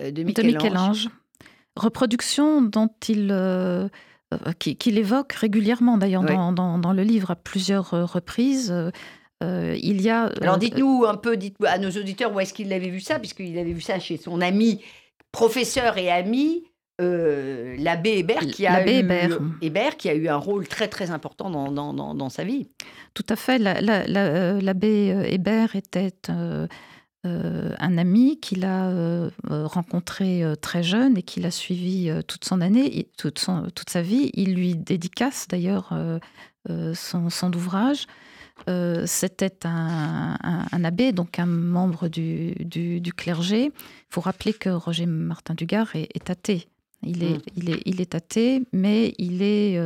de 0.00 0.10
de 0.10 0.22
Michel-Ange. 0.22 1.08
Reproduction 1.78 2.60
dont 2.62 2.90
il, 3.08 3.28
euh, 3.30 3.88
euh, 4.34 4.52
qui- 4.58 4.76
qu'il 4.76 4.98
évoque 4.98 5.32
régulièrement, 5.32 5.96
d'ailleurs, 5.96 6.22
dans, 6.24 6.52
dans- 6.52 6.78
dans 6.78 6.92
le 6.92 7.02
livre 7.02 7.30
à 7.30 7.36
plusieurs 7.36 7.94
euh, 7.94 8.04
reprises. 8.04 8.70
Euh, 9.44 9.76
il 9.80 10.02
y 10.02 10.10
a. 10.10 10.24
Alors 10.42 10.58
dites-nous 10.58 11.04
un 11.06 11.14
peu, 11.14 11.36
dites 11.36 11.56
à 11.64 11.78
nos 11.78 11.90
auditeurs 11.90 12.34
où 12.34 12.40
est-ce 12.40 12.52
qu'il 12.52 12.72
avait 12.72 12.88
vu 12.90 13.00
ça, 13.00 13.18
puisqu'il 13.20 13.56
avait 13.58 13.72
vu 13.72 13.80
ça 13.80 13.98
chez 14.00 14.16
son 14.16 14.40
ami, 14.40 14.82
professeur 15.30 15.96
et 15.96 16.10
ami, 16.10 16.64
euh, 17.00 17.76
l'abbé 17.78 18.18
Hébert, 18.18 18.40
qui 18.40 18.66
a 18.66 18.84
eu, 18.84 18.88
Hébert. 18.90 19.38
Hébert, 19.62 19.96
qui 19.96 20.08
a 20.08 20.14
eu 20.14 20.26
un 20.28 20.36
rôle 20.36 20.66
très 20.66 20.88
très 20.88 21.12
important 21.12 21.48
dans, 21.50 21.70
dans, 21.70 21.94
dans, 21.94 22.14
dans 22.14 22.28
sa 22.28 22.42
vie. 22.42 22.66
Tout 23.14 23.26
à 23.28 23.36
fait. 23.36 23.58
la- 23.58 23.80
la- 23.80 24.06
la- 24.08 24.60
L'abbé 24.60 25.14
Hébert 25.30 25.76
était 25.76 26.12
euh, 26.30 26.66
un 27.24 27.98
ami 27.98 28.38
qu'il 28.40 28.64
a 28.64 29.30
rencontré 29.48 30.42
très 30.60 30.82
jeune 30.82 31.18
et 31.18 31.22
qu'il 31.22 31.46
a 31.46 31.50
suivi 31.50 32.10
toute 32.26 32.44
son 32.44 32.60
année, 32.60 33.08
toute, 33.16 33.44
toute 33.74 33.90
sa 33.90 34.02
vie. 34.02 34.30
Il 34.34 34.54
lui 34.54 34.74
dédicace 34.76 35.46
d'ailleurs 35.48 35.92
son, 36.94 37.30
son, 37.30 37.52
ouvrage. 37.54 38.06
C'était 39.06 39.66
un, 39.66 40.84
abbé, 40.84 41.12
donc 41.12 41.38
un 41.38 41.46
membre 41.46 42.08
du, 42.08 42.54
du, 42.60 43.12
clergé. 43.12 43.64
Il 43.66 43.72
faut 44.10 44.20
rappeler 44.20 44.52
que 44.52 44.70
Roger 44.70 45.06
Martin 45.06 45.54
Dugard 45.54 45.94
est, 45.96 46.08
est 46.14 46.30
athée. 46.30 46.68
Il 47.02 47.22
est, 47.22 47.38
mmh. 47.38 47.42
il, 47.56 47.70
est, 47.70 47.82
il 47.84 48.00
est 48.00 48.14
athée, 48.14 48.62
mais 48.72 49.14
il 49.18 49.42
est 49.42 49.78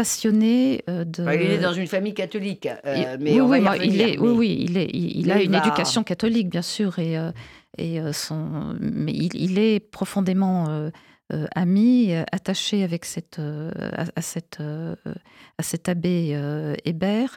passionné 0.00 0.82
euh, 0.88 1.04
de. 1.04 1.22
il 1.34 1.50
est 1.50 1.58
dans 1.58 1.74
une 1.74 1.86
famille 1.86 2.14
catholique, 2.14 2.66
euh, 2.86 3.18
mais 3.20 3.38
oui, 3.38 3.60
oui, 3.60 3.78
il 3.84 4.00
est, 4.00 4.18
oui, 4.18 4.30
oui, 4.30 4.66
il 4.66 4.78
est, 4.78 4.88
il, 4.94 5.30
a 5.30 5.42
une 5.42 5.54
éducation 5.54 6.04
catholique 6.04 6.48
bien 6.48 6.62
sûr 6.62 6.98
et 6.98 7.18
euh, 7.18 7.32
et 7.76 8.00
son, 8.14 8.78
mais 8.80 9.12
il, 9.12 9.58
est 9.58 9.78
profondément 9.78 10.90
ami, 11.54 12.14
attaché 12.32 12.82
avec 12.82 13.04
cette 13.04 13.38
à, 13.38 14.22
cette 14.22 14.58
à 14.60 15.62
cet 15.62 15.88
abbé 15.88 16.36
Hébert. 16.84 17.36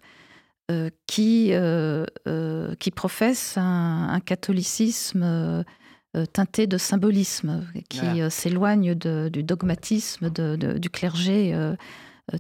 qui, 1.06 1.52
qui 2.80 2.92
professe 2.92 3.58
un, 3.58 4.20
catholicisme 4.26 5.66
teinté 6.34 6.66
de 6.66 6.78
symbolisme, 6.78 7.66
qui 7.90 8.22
s'éloigne 8.30 8.96
du 8.96 9.44
dogmatisme 9.44 10.30
de, 10.30 10.78
du 10.78 10.90
clergé 10.90 11.54
euh, 11.54 11.76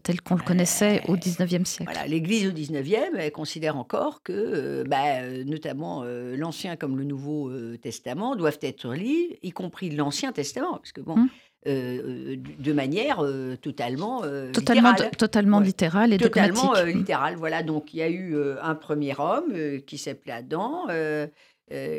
tel 0.02 0.22
qu'on 0.22 0.36
le 0.36 0.44
connaissait 0.44 1.02
au 1.08 1.16
XIXe 1.16 1.70
siècle. 1.70 1.92
Voilà, 1.92 2.08
L'Église 2.08 2.48
au 2.48 2.52
XIXe, 2.52 3.12
elle 3.18 3.32
considère 3.32 3.78
encore 3.78 4.24
que, 4.24 4.32
euh, 4.34 4.84
bah, 4.88 5.22
euh, 5.22 5.44
notamment 5.44 6.04
l'Ancien 6.04 6.76
comme 6.76 6.98
le 6.98 7.04
Nouveau 7.04 7.52
Testament, 7.78 8.36
doivent 8.36 8.60
être 8.62 8.94
lus, 8.94 9.36
y 9.42 9.52
compris 9.52 9.90
l'Ancien 9.90 10.32
Testament, 10.32 10.74
parce 10.78 10.92
que 10.92 11.02
bon. 11.02 11.14
Hum. 11.14 11.30
de 11.66 12.74
manière 12.74 13.24
totalement 13.62 14.22
totalement 14.52 14.92
littérale. 14.92 15.16
totalement 15.16 15.60
littérale 15.62 16.12
et 16.12 16.18
totalement 16.18 16.74
dogmatique. 16.74 16.96
littérale 16.98 17.36
voilà 17.38 17.64
donc 17.64 17.94
il 17.94 18.00
y 18.00 18.02
a 18.02 18.10
eu 18.10 18.36
un 18.62 18.76
premier 18.76 19.14
homme 19.18 19.54
qui 19.88 19.98
s'appelait 19.98 20.34
Adam 20.34 20.88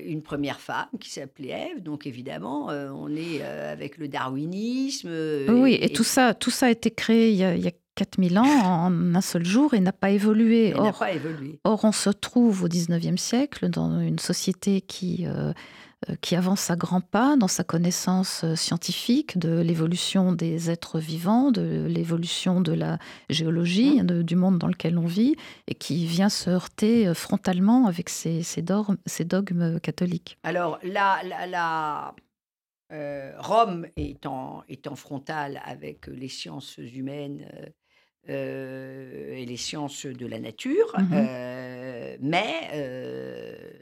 une 0.04 0.22
première 0.22 0.60
femme 0.60 0.88
qui 1.00 1.10
s'appelait 1.10 1.70
Ève. 1.72 1.82
Donc 1.82 2.06
évidemment, 2.06 2.66
on 2.66 3.14
est 3.14 3.42
avec 3.42 3.98
le 3.98 4.08
darwinisme. 4.08 5.10
oui, 5.48 5.78
et, 5.80 5.90
tout 5.90 6.04
ça, 6.04 6.34
tout 6.34 6.50
ça 6.50 6.66
a 6.66 6.70
été 6.70 6.90
créé 6.90 7.30
il 7.30 7.36
y 7.36 7.44
a, 7.44 7.54
il 7.54 7.64
y 7.64 7.68
a 7.68 7.72
4000 7.94 8.38
ans 8.38 8.44
en 8.44 9.14
un 9.14 9.20
seul 9.20 9.44
jour 9.44 9.74
et 9.74 9.80
n'a 9.80 9.92
pas 9.92 10.10
évolué. 10.10 10.74
Or, 10.74 10.98
pas 10.98 11.12
évolué. 11.12 11.60
or, 11.64 11.84
on 11.84 11.92
se 11.92 12.10
trouve 12.10 12.64
au 12.64 12.68
19e 12.68 13.16
siècle 13.16 13.68
dans 13.68 14.00
une 14.00 14.18
société 14.18 14.80
qui, 14.80 15.26
euh, 16.10 16.16
qui 16.20 16.36
avance 16.36 16.70
à 16.70 16.76
grands 16.76 17.00
pas 17.00 17.36
dans 17.36 17.48
sa 17.48 17.64
connaissance 17.64 18.42
euh, 18.44 18.56
scientifique 18.56 19.38
de 19.38 19.60
l'évolution 19.60 20.32
des 20.32 20.70
êtres 20.70 20.98
vivants, 20.98 21.50
de 21.50 21.86
l'évolution 21.88 22.60
de 22.60 22.72
la 22.72 22.98
géologie, 23.30 24.02
mmh. 24.02 24.22
du 24.22 24.36
monde 24.36 24.58
dans 24.58 24.66
lequel 24.66 24.98
on 24.98 25.06
vit, 25.06 25.36
et 25.66 25.74
qui 25.74 26.06
vient 26.06 26.28
se 26.28 26.50
heurter 26.50 27.06
euh, 27.06 27.14
frontalement 27.14 27.86
avec 27.86 28.08
ces, 28.08 28.42
dogmes, 28.62 29.80
catholiques. 29.80 30.36
Alors, 30.42 30.78
la, 30.82 31.20
la, 31.46 32.14
Rome 33.38 33.86
est 33.96 34.24
en, 34.26 34.62
est 34.68 34.86
en 34.86 34.94
frontale 34.94 35.60
avec 35.64 36.06
les 36.06 36.28
sciences 36.28 36.76
humaines. 36.78 37.46
Et 38.28 39.44
les 39.46 39.56
sciences 39.56 40.06
de 40.06 40.26
la 40.26 40.38
nature, 40.38 40.94
mmh 40.98 41.16
mais 42.20 42.70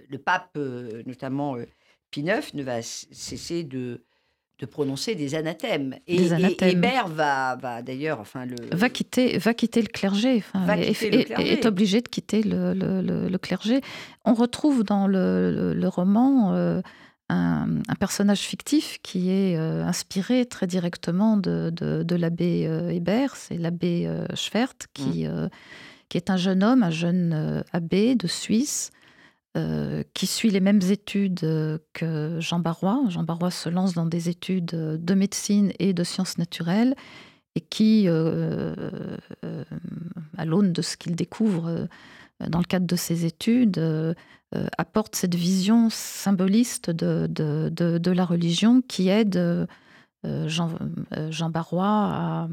le 0.09 0.19
pape, 0.19 0.59
notamment 1.07 1.57
Pineuf 2.11 2.55
ne 2.55 2.63
va 2.63 2.83
cesser 2.83 3.63
de, 3.65 4.01
de 4.63 4.67
prononcer 4.67 5.17
des 5.17 5.35
anathèmes. 5.35 5.97
Et, 6.07 6.29
Hébert 6.63 7.09
va, 7.09 7.57
va 7.57 7.83
d'ailleurs, 7.83 8.21
enfin 8.21 8.47
le 8.47 8.55
va 8.71 8.89
quitter, 8.89 9.37
va 9.39 9.55
quitter 9.55 9.83
le 9.83 9.89
clergé, 9.89 10.45
enfin, 10.55 10.77
et, 10.77 10.93
est 10.93 11.67
obligé 11.67 12.01
de 12.01 12.09
quitter 12.09 12.43
le, 12.43 12.73
le, 12.73 13.39
clergé. 13.39 13.81
On 14.25 14.35
retrouve 14.35 14.85
dans 14.85 15.09
le, 15.09 15.89
roman 15.89 16.55
euh, 16.55 16.81
un, 17.35 17.95
personnage 17.99 18.41
fictif 18.41 18.99
qui 19.03 19.31
est 19.31 19.57
euh, 19.57 19.85
inspiré 19.85 20.47
très 20.47 20.67
directement 20.67 21.37
de, 21.37 21.71
de, 21.71 22.17
l'abbé 22.17 22.67
euh, 22.67 22.91
Hébert, 22.91 23.37
c'est 23.37 23.59
l'abbé 23.59 24.09
Schwert, 24.35 24.75
qui, 24.93 25.27
mmh. 25.27 25.49
qui 26.09 26.17
est 26.17 26.31
un 26.31 26.37
jeune 26.37 26.63
homme, 26.63 26.83
un 26.83 26.91
jeune 26.91 27.65
abbé 27.73 28.15
de 28.15 28.27
Suisse 28.27 28.91
euh, 29.55 30.03
qui 30.15 30.27
suit 30.27 30.49
les 30.49 30.61
mêmes 30.61 30.81
études 30.81 31.45
euh, 31.45 31.77
que 31.93 32.41
Jean 32.41 32.59
Barrois. 32.59 33.03
Jean 33.11 33.23
Barrois 33.23 33.51
se 33.51 33.69
lance 33.69 33.93
dans 33.93 34.07
des 34.07 34.31
études 34.31 34.65
de 34.65 35.15
médecine 35.15 35.73
et 35.79 35.93
de 35.93 36.05
sciences 36.05 36.39
naturelles 36.39 36.95
et 37.55 37.61
qui, 37.61 38.05
euh, 38.07 38.75
à 40.39 40.47
l'aune 40.47 40.73
de 40.73 40.81
ce 40.81 40.97
qu'il 40.97 41.15
découvre 41.15 41.87
dans 42.41 42.61
le 42.61 42.65
cadre 42.65 42.87
de 42.87 42.97
ses 42.97 43.27
études, 43.27 43.79
apporte 44.77 45.17
cette 45.17 45.35
vision 45.35 45.89
symboliste 45.91 46.91
de, 46.91 47.27
de, 47.29 47.69
de, 47.71 48.11
la 48.11 48.25
religion 48.25 48.83
qui 48.83 49.09
aide 49.09 49.67
Jean, 50.25 50.71
Jean 51.31 51.51
Barrois 51.51 51.85
à 51.85 52.49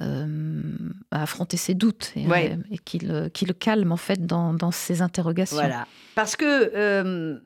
euh, 0.00 0.72
à 1.10 1.22
affronter 1.22 1.56
ses 1.56 1.74
doutes 1.74 2.12
et, 2.14 2.24
euh, 2.24 2.56
et 2.70 2.78
qui, 2.78 3.00
le, 3.00 3.28
qui, 3.28 3.44
le, 3.44 3.52
calme 3.52 3.90
en 3.90 3.96
fait 3.96 4.24
dans, 4.24 4.54
dans 4.54 4.70
ses 4.70 5.02
interrogations. 5.02 5.56
Voilà, 5.56 5.84
parce 6.14 6.36
que 6.36 6.70
euh, 6.76 7.40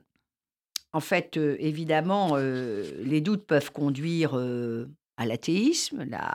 en 0.92 1.00
fait, 1.00 1.38
évidemment, 1.38 2.36
les 2.36 3.22
doutes 3.22 3.46
peuvent 3.46 3.72
conduire 3.72 4.34
à 5.16 5.24
l'athéisme. 5.24 6.04
La, 6.04 6.34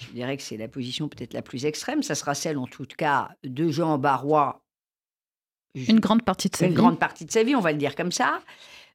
je 0.00 0.10
dirais 0.10 0.36
que 0.36 0.42
c'est 0.42 0.56
la 0.56 0.66
position 0.66 1.08
peut-être 1.08 1.32
la 1.32 1.42
plus 1.42 1.64
extrême. 1.64 2.02
Ça 2.02 2.16
sera 2.16 2.34
celle, 2.34 2.58
en 2.58 2.66
tout 2.66 2.84
cas, 2.84 3.30
de 3.44 3.68
Jean 3.68 3.98
Barrois. 3.98 4.63
Une 5.74 6.00
grande 6.00 6.22
partie 6.22 6.48
de 6.48 6.56
sa 6.56 6.66
vie. 6.66 6.72
Une 6.72 6.76
grande 6.76 6.98
partie 6.98 7.24
de 7.24 7.30
sa 7.30 7.42
vie, 7.42 7.56
on 7.56 7.60
va 7.60 7.72
le 7.72 7.78
dire 7.78 7.96
comme 7.96 8.12
ça. 8.12 8.40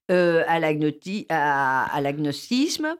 à 0.09 0.59
l'agnostisme. 0.59 2.95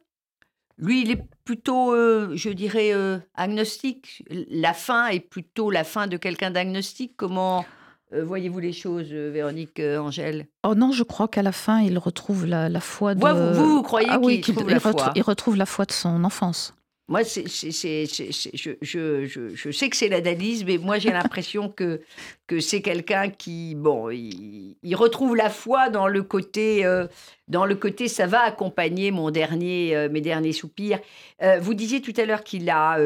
Lui, 0.79 1.01
il 1.01 1.11
est 1.11 1.21
plutôt, 1.43 1.93
euh, 1.93 2.31
je 2.35 2.49
dirais, 2.49 2.93
euh, 2.93 3.19
agnostique. 3.35 4.23
La 4.29 4.73
fin 4.73 5.07
est 5.07 5.19
plutôt 5.19 5.71
la 5.71 5.83
fin 5.83 6.07
de 6.07 6.15
quelqu'un 6.15 6.51
d'agnostique. 6.51 7.13
Comment 7.17 7.65
euh, 8.13 8.23
voyez-vous 8.23 8.59
les 8.59 8.71
choses, 8.71 9.11
Véronique 9.11 9.79
Angèle? 9.79 10.47
Oh 10.63 10.75
non, 10.75 10.93
je 10.93 11.03
crois 11.03 11.27
qu'à 11.27 11.43
la 11.43 11.51
fin, 11.51 11.81
il 11.81 11.97
retrouve 11.97 12.45
la, 12.45 12.69
foi 12.79 13.13
de... 13.13 13.19
vous, 13.19 13.75
vous, 13.75 13.83
croyez 13.83 14.07
ah 14.09 14.19
qu'il 14.19 14.55
retrouve 14.55 14.69
la 14.69 14.79
foi? 14.79 15.11
Il 15.15 15.21
retrouve 15.21 15.57
la 15.57 15.65
foi 15.65 15.85
de 15.85 15.91
son 15.91 16.23
enfance. 16.23 16.73
Moi, 17.09 17.23
c'est, 17.23 17.47
je, 17.47 18.71
je, 18.83 19.25
je, 19.25 19.55
je, 19.55 19.71
sais 19.71 19.89
que 19.89 19.97
c'est 19.97 20.09
l'analyse, 20.09 20.63
mais 20.63 20.77
moi, 20.77 20.99
j'ai 20.99 21.09
l'impression 21.09 21.67
que, 21.67 22.01
que 22.45 22.59
c'est 22.59 22.83
quelqu'un 22.83 23.31
qui, 23.31 23.73
bon, 23.73 24.11
il, 24.11 24.95
retrouve 24.95 25.35
la 25.35 25.49
foi 25.49 25.89
dans 25.89 26.07
le 26.07 26.21
côté, 26.21 26.85
euh, 26.85 27.07
dans 27.47 27.65
le 27.65 27.73
côté, 27.73 28.07
ça 28.07 28.27
va 28.27 28.41
accompagner 28.41 29.09
mon 29.09 29.31
dernier, 29.31 29.95
euh, 29.95 30.07
mes 30.07 30.21
derniers 30.21 30.53
soupirs. 30.53 30.99
Euh, 31.41 31.57
vous 31.59 31.73
disiez 31.73 31.99
tout 31.99 32.13
à 32.15 32.25
l'heure 32.25 32.43
qu'il 32.43 32.69
a, 32.69 32.99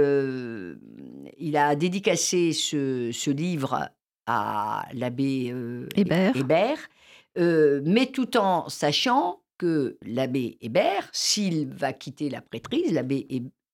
il 1.38 1.56
a 1.56 1.76
dédicacé 1.76 2.52
ce, 2.52 3.10
ce 3.14 3.32
livre 3.32 3.88
à 4.28 4.86
l'abbé 4.92 5.54
Hébert, 5.96 6.36
Hébert 6.36 6.90
mais 7.38 8.08
tout 8.08 8.36
en 8.36 8.68
sachant 8.68 9.40
que 9.58 9.98
l'abbé 10.06 10.58
Hébert, 10.60 11.08
s'il 11.14 11.70
va 11.70 11.94
quitter 11.94 12.30
la 12.30 12.42
prêtrise, 12.42 12.92
l'abbé 12.92 13.28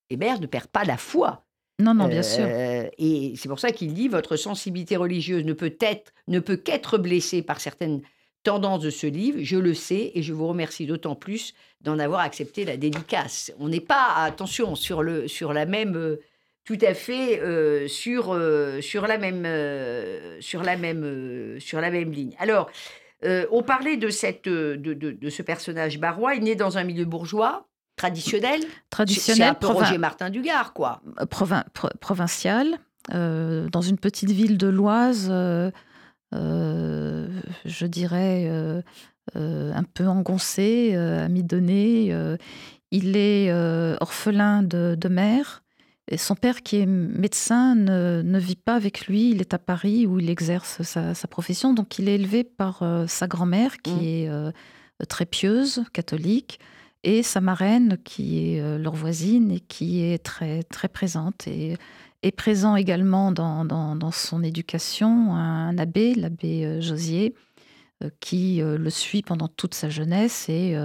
Hébert 0.09 0.39
ne 0.39 0.47
perd 0.47 0.67
pas 0.67 0.83
la 0.83 0.97
foi. 0.97 1.45
Non, 1.79 1.93
non, 1.93 2.07
bien 2.09 2.23
sûr. 2.23 2.45
Euh, 2.45 2.89
et 2.97 3.33
c'est 3.37 3.47
pour 3.47 3.59
ça 3.59 3.71
qu'il 3.71 3.93
dit 3.93 4.09
votre 4.09 4.35
sensibilité 4.35 4.97
religieuse 4.97 5.45
ne 5.45 5.53
peut 5.53 5.75
être, 5.79 6.11
ne 6.27 6.39
peut 6.39 6.57
qu'être 6.57 6.97
blessée 6.97 7.41
par 7.41 7.61
certaines 7.61 8.01
tendances 8.43 8.81
de 8.81 8.89
ce 8.89 9.07
livre. 9.07 9.39
Je 9.41 9.57
le 9.57 9.73
sais 9.73 10.11
et 10.13 10.21
je 10.21 10.33
vous 10.33 10.47
remercie 10.47 10.85
d'autant 10.85 11.15
plus 11.15 11.53
d'en 11.79 11.97
avoir 11.97 12.19
accepté 12.19 12.65
la 12.65 12.75
dédicace. 12.75 13.53
On 13.59 13.69
n'est 13.69 13.79
pas, 13.79 14.13
attention, 14.17 14.75
sur 14.75 15.03
le, 15.03 15.29
sur 15.29 15.53
la 15.53 15.65
même, 15.65 15.95
euh, 15.95 16.19
tout 16.65 16.77
à 16.81 16.93
fait 16.93 17.39
euh, 17.39 17.87
sur, 17.87 18.37
sur 18.81 19.07
la 19.07 19.17
même, 19.17 20.41
sur 20.41 20.63
la 20.63 20.75
même, 20.75 21.59
sur 21.61 21.79
la 21.79 21.91
même 21.91 22.11
ligne. 22.11 22.35
Alors, 22.39 22.69
on 23.23 23.63
parlait 23.63 23.95
de 23.95 24.09
cette, 24.09 24.45
de, 24.45 24.75
de, 24.75 25.11
de 25.11 25.29
ce 25.29 25.41
personnage 25.43 25.97
barois. 25.97 26.35
Il 26.35 26.43
naît 26.43 26.55
dans 26.55 26.77
un 26.77 26.83
milieu 26.83 27.05
bourgeois 27.05 27.68
traditionnel. 27.99 28.61
Traditionnel. 28.89 29.37
C'est 29.37 29.43
un 29.43 29.53
peu 29.53 29.67
Roger 29.67 29.97
Martin 29.97 30.29
Dugard, 30.29 30.73
quoi. 30.73 31.01
Euh, 31.19 31.25
provincial, 31.99 32.77
euh, 33.13 33.67
dans 33.69 33.81
une 33.81 33.97
petite 33.97 34.31
ville 34.31 34.57
de 34.57 34.67
l'Oise, 34.67 35.27
euh, 35.29 35.69
je 37.65 37.85
dirais 37.85 38.49
un 39.35 39.83
peu 39.93 40.07
engoncé, 40.07 40.95
amidonné. 40.95 42.15
il 42.91 43.17
est 43.17 43.51
orphelin 43.99 44.63
de, 44.63 45.07
mère 45.09 45.63
et 46.11 46.17
son 46.17 46.33
père, 46.35 46.63
qui 46.63 46.77
est 46.77 46.87
médecin, 46.87 47.75
ne, 47.75 48.39
vit 48.39 48.55
pas 48.55 48.75
avec 48.75 49.07
lui. 49.07 49.29
Il 49.31 49.41
est 49.41 49.53
à 49.53 49.59
Paris 49.59 50.07
où 50.07 50.19
il 50.19 50.29
exerce 50.29 50.81
sa, 50.83 51.27
profession. 51.27 51.73
Donc, 51.73 51.99
il 51.99 52.07
est 52.07 52.15
élevé 52.15 52.43
par 52.45 52.81
sa 53.07 53.27
grand-mère, 53.27 53.77
qui 53.81 54.25
mmh. 54.25 54.51
est 55.01 55.05
très 55.07 55.25
pieuse, 55.25 55.83
catholique, 55.93 56.59
et 57.03 57.23
sa 57.23 57.41
marraine, 57.41 57.97
qui 58.03 58.55
est 58.55 58.77
leur 58.77 58.95
voisine 58.95 59.51
et 59.51 59.59
qui 59.59 60.03
est 60.03 60.23
très, 60.23 60.63
très 60.63 60.87
présente. 60.87 61.47
Et 61.47 61.77
est 62.21 62.31
présent 62.31 62.75
également 62.75 63.31
dans, 63.31 63.63
dans, 63.63 64.11
son 64.11 64.43
éducation 64.43 65.33
un, 65.33 65.77
abbé, 65.77 66.13
l'abbé 66.15 66.81
Josier, 66.81 67.33
qui 68.19 68.61
le 68.61 68.89
suit 68.89 69.21
pendant 69.21 69.47
toute 69.47 69.73
sa 69.73 69.89
jeunesse 69.89 70.49
et 70.49 70.77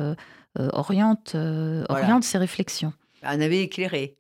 oriente, 0.57 1.35
oriente 1.89 2.23
ses 2.23 2.39
réflexions. 2.39 2.93
Un 3.25 3.41
abbé 3.41 3.63
éclairé. 3.63 4.17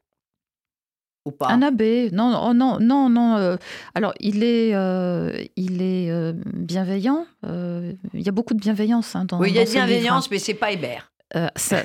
Ou 1.26 1.30
pas? 1.30 1.48
Un 1.48 1.62
abbé, 1.62 2.10
non, 2.12 2.38
oh, 2.42 2.52
non, 2.52 2.78
non, 2.80 3.08
non. 3.08 3.36
Euh, 3.36 3.56
alors, 3.94 4.12
il 4.20 4.44
est, 4.44 4.74
euh, 4.74 5.32
il 5.56 5.80
est 5.80 6.10
euh, 6.10 6.34
bienveillant. 6.52 7.26
il 7.42 7.96
y 8.20 8.28
a 8.28 8.32
beaucoup 8.32 8.52
de 8.52 8.60
bienveillance 8.60 9.16
hein, 9.16 9.24
dans. 9.24 9.40
Oui, 9.40 9.48
il 9.48 9.56
y 9.56 9.58
a 9.58 9.64
de 9.64 9.70
hein. 9.70 9.72
bienveillance, 9.86 10.30
mais 10.30 10.38
c'est 10.38 10.54
pas 10.54 10.70
Hébert. 10.70 11.10
Ça, 11.56 11.82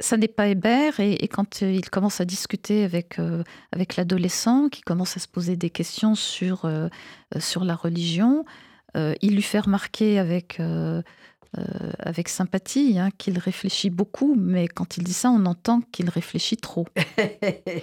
ça 0.00 0.16
n'est 0.16 0.28
pas 0.28 0.48
Hébert. 0.48 1.00
Et, 1.00 1.28
quand 1.28 1.62
il 1.62 1.90
commence 1.90 2.20
à 2.20 2.24
discuter 2.24 2.84
avec, 2.84 3.18
avec 3.72 3.96
l'adolescent, 3.96 4.68
qui 4.68 4.82
commence 4.82 5.16
à 5.16 5.20
se 5.20 5.28
poser 5.28 5.56
des 5.56 5.70
questions 5.70 6.14
sur, 6.14 6.66
la 6.66 7.74
religion, 7.74 8.44
il 8.94 9.34
lui 9.34 9.42
fait 9.42 9.60
remarquer 9.60 10.18
avec 10.18 10.60
euh, 11.56 12.22
sympathie, 12.26 12.98
hein, 12.98 13.08
qu'il 13.16 13.38
réfléchit 13.38 13.88
beaucoup, 13.88 14.34
mais 14.38 14.68
quand 14.68 14.98
il 14.98 15.04
dit 15.04 15.14
ça, 15.14 15.30
on 15.30 15.46
entend 15.46 15.80
qu'il 15.92 16.10
réfléchit 16.10 16.58
trop. 16.58 16.86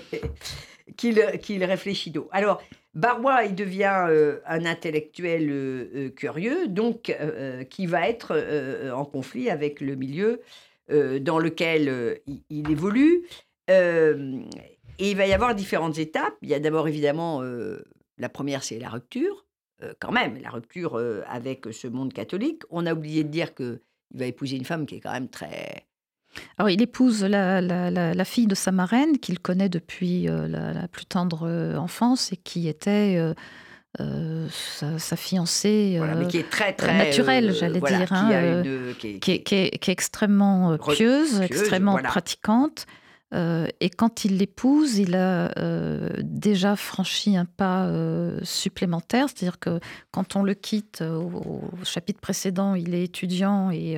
qu'il 0.98 1.64
réfléchit 1.64 2.12
trop. 2.12 2.30
Alors, 2.32 2.62
Barrois, 2.94 3.44
il 3.44 3.56
devient 3.56 4.06
euh, 4.08 4.40
un 4.46 4.66
intellectuel 4.66 5.50
euh, 5.50 6.10
curieux, 6.10 6.68
donc 6.68 7.16
qui 7.72 7.88
va 7.88 8.08
être 8.08 8.92
en 8.94 9.06
conflit 9.06 9.50
avec 9.50 9.82
le 9.82 9.96
milieu 9.96 10.42
dans 10.90 11.40
lequel 11.40 12.20
il, 12.50 12.72
évolue. 12.72 13.26
et 13.68 13.74
il 15.00 15.18
va 15.18 15.28
y 15.28 15.34
avoir 15.34 15.56
différentes 15.56 15.98
étapes. 15.98 16.36
Il 16.42 16.50
y 16.50 16.54
a 16.54 16.60
d'abord 16.60 16.88
évidemment, 16.88 17.42
la 18.18 18.30
première, 18.30 18.64
c'est 18.64 18.80
la 18.80 18.90
rupture 18.90 19.46
quand 20.00 20.12
même, 20.12 20.42
la 20.42 20.50
rupture 20.50 21.02
avec 21.28 21.66
ce 21.72 21.88
monde 21.88 22.14
catholique. 22.14 22.64
On 22.70 22.86
a 22.86 22.94
oublié 22.94 23.24
de 23.24 23.30
dire 23.30 23.54
qu'il 23.54 23.80
va 24.14 24.26
épouser 24.26 24.58
une 24.58 24.66
femme 24.66 24.86
qui 24.86 24.96
est 24.96 25.00
quand 25.02 25.12
même 25.12 25.30
très... 25.30 25.86
Alors, 26.58 26.70
il 26.70 26.82
épouse 26.82 27.24
la, 27.24 28.26
fille 28.26 28.48
de 28.48 28.56
sa 28.56 28.72
marraine, 28.72 29.20
qu'il 29.20 29.40
connaît 29.40 29.70
depuis 29.70 30.28
la, 30.28 30.88
plus 30.88 31.06
tendre 31.06 31.76
enfance 31.78 32.32
et 32.32 32.38
qui 32.38 32.68
était 32.68 33.34
sa, 33.98 35.16
fiancée 35.16 36.00
qui 36.30 36.38
est 36.38 36.50
très, 36.50 36.74
très 36.74 36.98
naturelle, 36.98 37.54
j'allais 37.54 37.80
dire, 37.82 39.00
qui, 39.20 39.32
est, 39.32 39.90
extrêmement 39.90 40.78
pieuse, 40.78 41.42
extrêmement 41.42 41.98
pratiquante. 41.98 42.86
Euh, 43.34 43.68
et 43.80 43.90
quand 43.90 44.24
il 44.24 44.38
l'épouse, 44.38 44.98
il 44.98 45.16
a 45.16 45.52
euh, 45.58 46.10
déjà 46.22 46.76
franchi 46.76 47.36
un 47.36 47.46
pas 47.46 47.86
euh, 47.86 48.40
supplémentaire, 48.44 49.28
c'est-à-dire 49.28 49.60
que 49.60 49.80
quand 50.12 50.36
on 50.36 50.44
le 50.44 50.54
quitte 50.54 51.02
au, 51.02 51.62
chapitre 51.84 52.22
précédent, 52.22 52.76
il 52.76 52.94
est 52.94 53.04
étudiant 53.04 53.72
et 53.72 53.98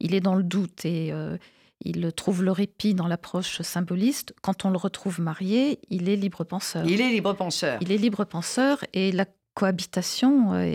il 0.00 0.14
est 0.14 0.20
dans 0.20 0.34
le 0.34 0.42
doute 0.42 0.84
et 0.84 1.12
il 1.84 2.12
trouve 2.12 2.42
le 2.42 2.52
répit 2.52 2.94
dans 2.94 3.06
l'approche 3.06 3.62
symboliste. 3.62 4.34
Quand 4.42 4.64
on 4.64 4.70
le 4.70 4.76
retrouve 4.76 5.20
marié, 5.20 5.78
il 5.90 6.08
est 6.08 6.16
libre 6.16 6.44
penseur. 6.44 6.84
Il 6.86 7.00
est 7.00 7.10
libre 7.10 7.34
penseur. 7.34 7.78
Il 7.80 7.92
est 7.92 7.98
libre 7.98 8.24
penseur 8.24 8.84
et 8.92 9.12
la 9.12 9.26
cohabitation 9.54 10.52
euh, 10.54 10.74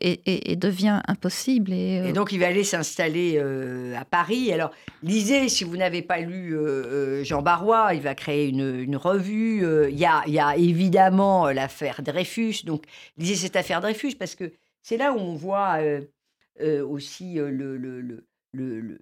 et, 0.00 0.56
devient 0.56 1.00
impossible. 1.06 1.72
Et, 1.72 2.12
donc 2.12 2.32
il 2.32 2.40
va 2.40 2.46
aller 2.46 2.64
s'installer 2.64 3.34
euh, 3.36 3.94
à 3.96 4.04
Paris. 4.04 4.52
Alors 4.52 4.70
lisez, 5.02 5.48
si 5.48 5.64
vous 5.64 5.76
n'avez 5.76 6.02
pas 6.02 6.18
lu 6.18 6.56
euh, 6.56 7.22
Jean 7.22 7.42
Barrois, 7.42 7.94
il 7.94 8.00
va 8.00 8.14
créer 8.14 8.48
une, 8.48 8.96
revue. 8.96 9.62
Il 9.90 9.98
y, 9.98 10.06
a, 10.06 10.22
y, 10.26 10.38
a, 10.38 10.56
évidemment 10.56 11.50
l'affaire 11.50 12.02
Dreyfus. 12.02 12.64
Donc 12.64 12.84
lisez 13.18 13.34
cette 13.34 13.56
affaire 13.56 13.80
Dreyfus 13.80 14.14
parce 14.18 14.34
que 14.34 14.52
c'est 14.82 14.96
là 14.96 15.12
où 15.12 15.18
on 15.18 15.34
voit 15.34 15.78
aussi 16.60 17.34
le, 17.34 17.76
le, 17.76 18.00
le, 18.52 18.98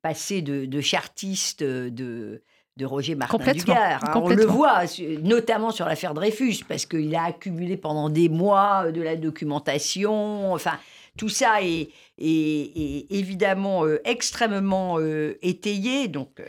passé 0.00 0.42
de, 0.42 0.64
de 0.64 0.80
chartiste 0.80 1.62
de 1.62 2.42
de 2.76 2.86
Roger 2.86 3.14
Martin 3.14 3.52
Dugard. 3.52 4.04
Hein. 4.04 4.12
On 4.16 4.28
le 4.28 4.46
voit, 4.46 4.84
notamment 5.22 5.70
sur 5.70 5.86
l'affaire 5.86 6.14
Dreyfus, 6.14 6.64
parce 6.66 6.86
qu'il 6.86 7.14
a 7.14 7.24
accumulé 7.24 7.76
pendant 7.76 8.08
des 8.08 8.28
mois 8.28 8.84
euh, 8.86 8.92
de 8.92 9.02
la 9.02 9.16
documentation. 9.16 10.52
Enfin, 10.52 10.78
tout 11.18 11.28
ça 11.28 11.62
est, 11.62 11.90
évidemment 12.18 13.84
euh, 13.84 14.00
extrêmement 14.04 14.98
euh, 14.98 15.38
étayé. 15.42 16.08
Donc, 16.08 16.40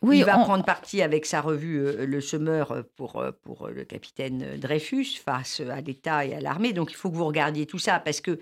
oui, 0.00 0.18
il 0.18 0.24
va 0.24 0.38
prendre 0.38 0.64
parti 0.64 1.02
avec 1.02 1.26
sa 1.26 1.40
revue 1.40 2.06
Le 2.06 2.20
Semeur 2.20 2.84
pour, 2.96 3.22
pour 3.42 3.68
le 3.68 3.84
capitaine 3.84 4.56
Dreyfus 4.56 5.20
face 5.22 5.60
à 5.60 5.80
l'État 5.80 6.24
et 6.24 6.34
à 6.34 6.40
l'armée. 6.40 6.72
Donc, 6.72 6.92
il 6.92 6.94
faut 6.94 7.10
que 7.10 7.16
vous 7.16 7.26
regardiez 7.26 7.66
tout 7.66 7.80
ça, 7.80 7.98
parce 7.98 8.20
que 8.20 8.38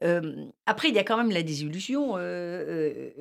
après, 0.00 0.88
il 0.88 0.94
y 0.94 0.98
a 0.98 1.04
quand 1.04 1.16
même 1.16 1.30
la 1.30 1.42
désillusion, 1.42 2.16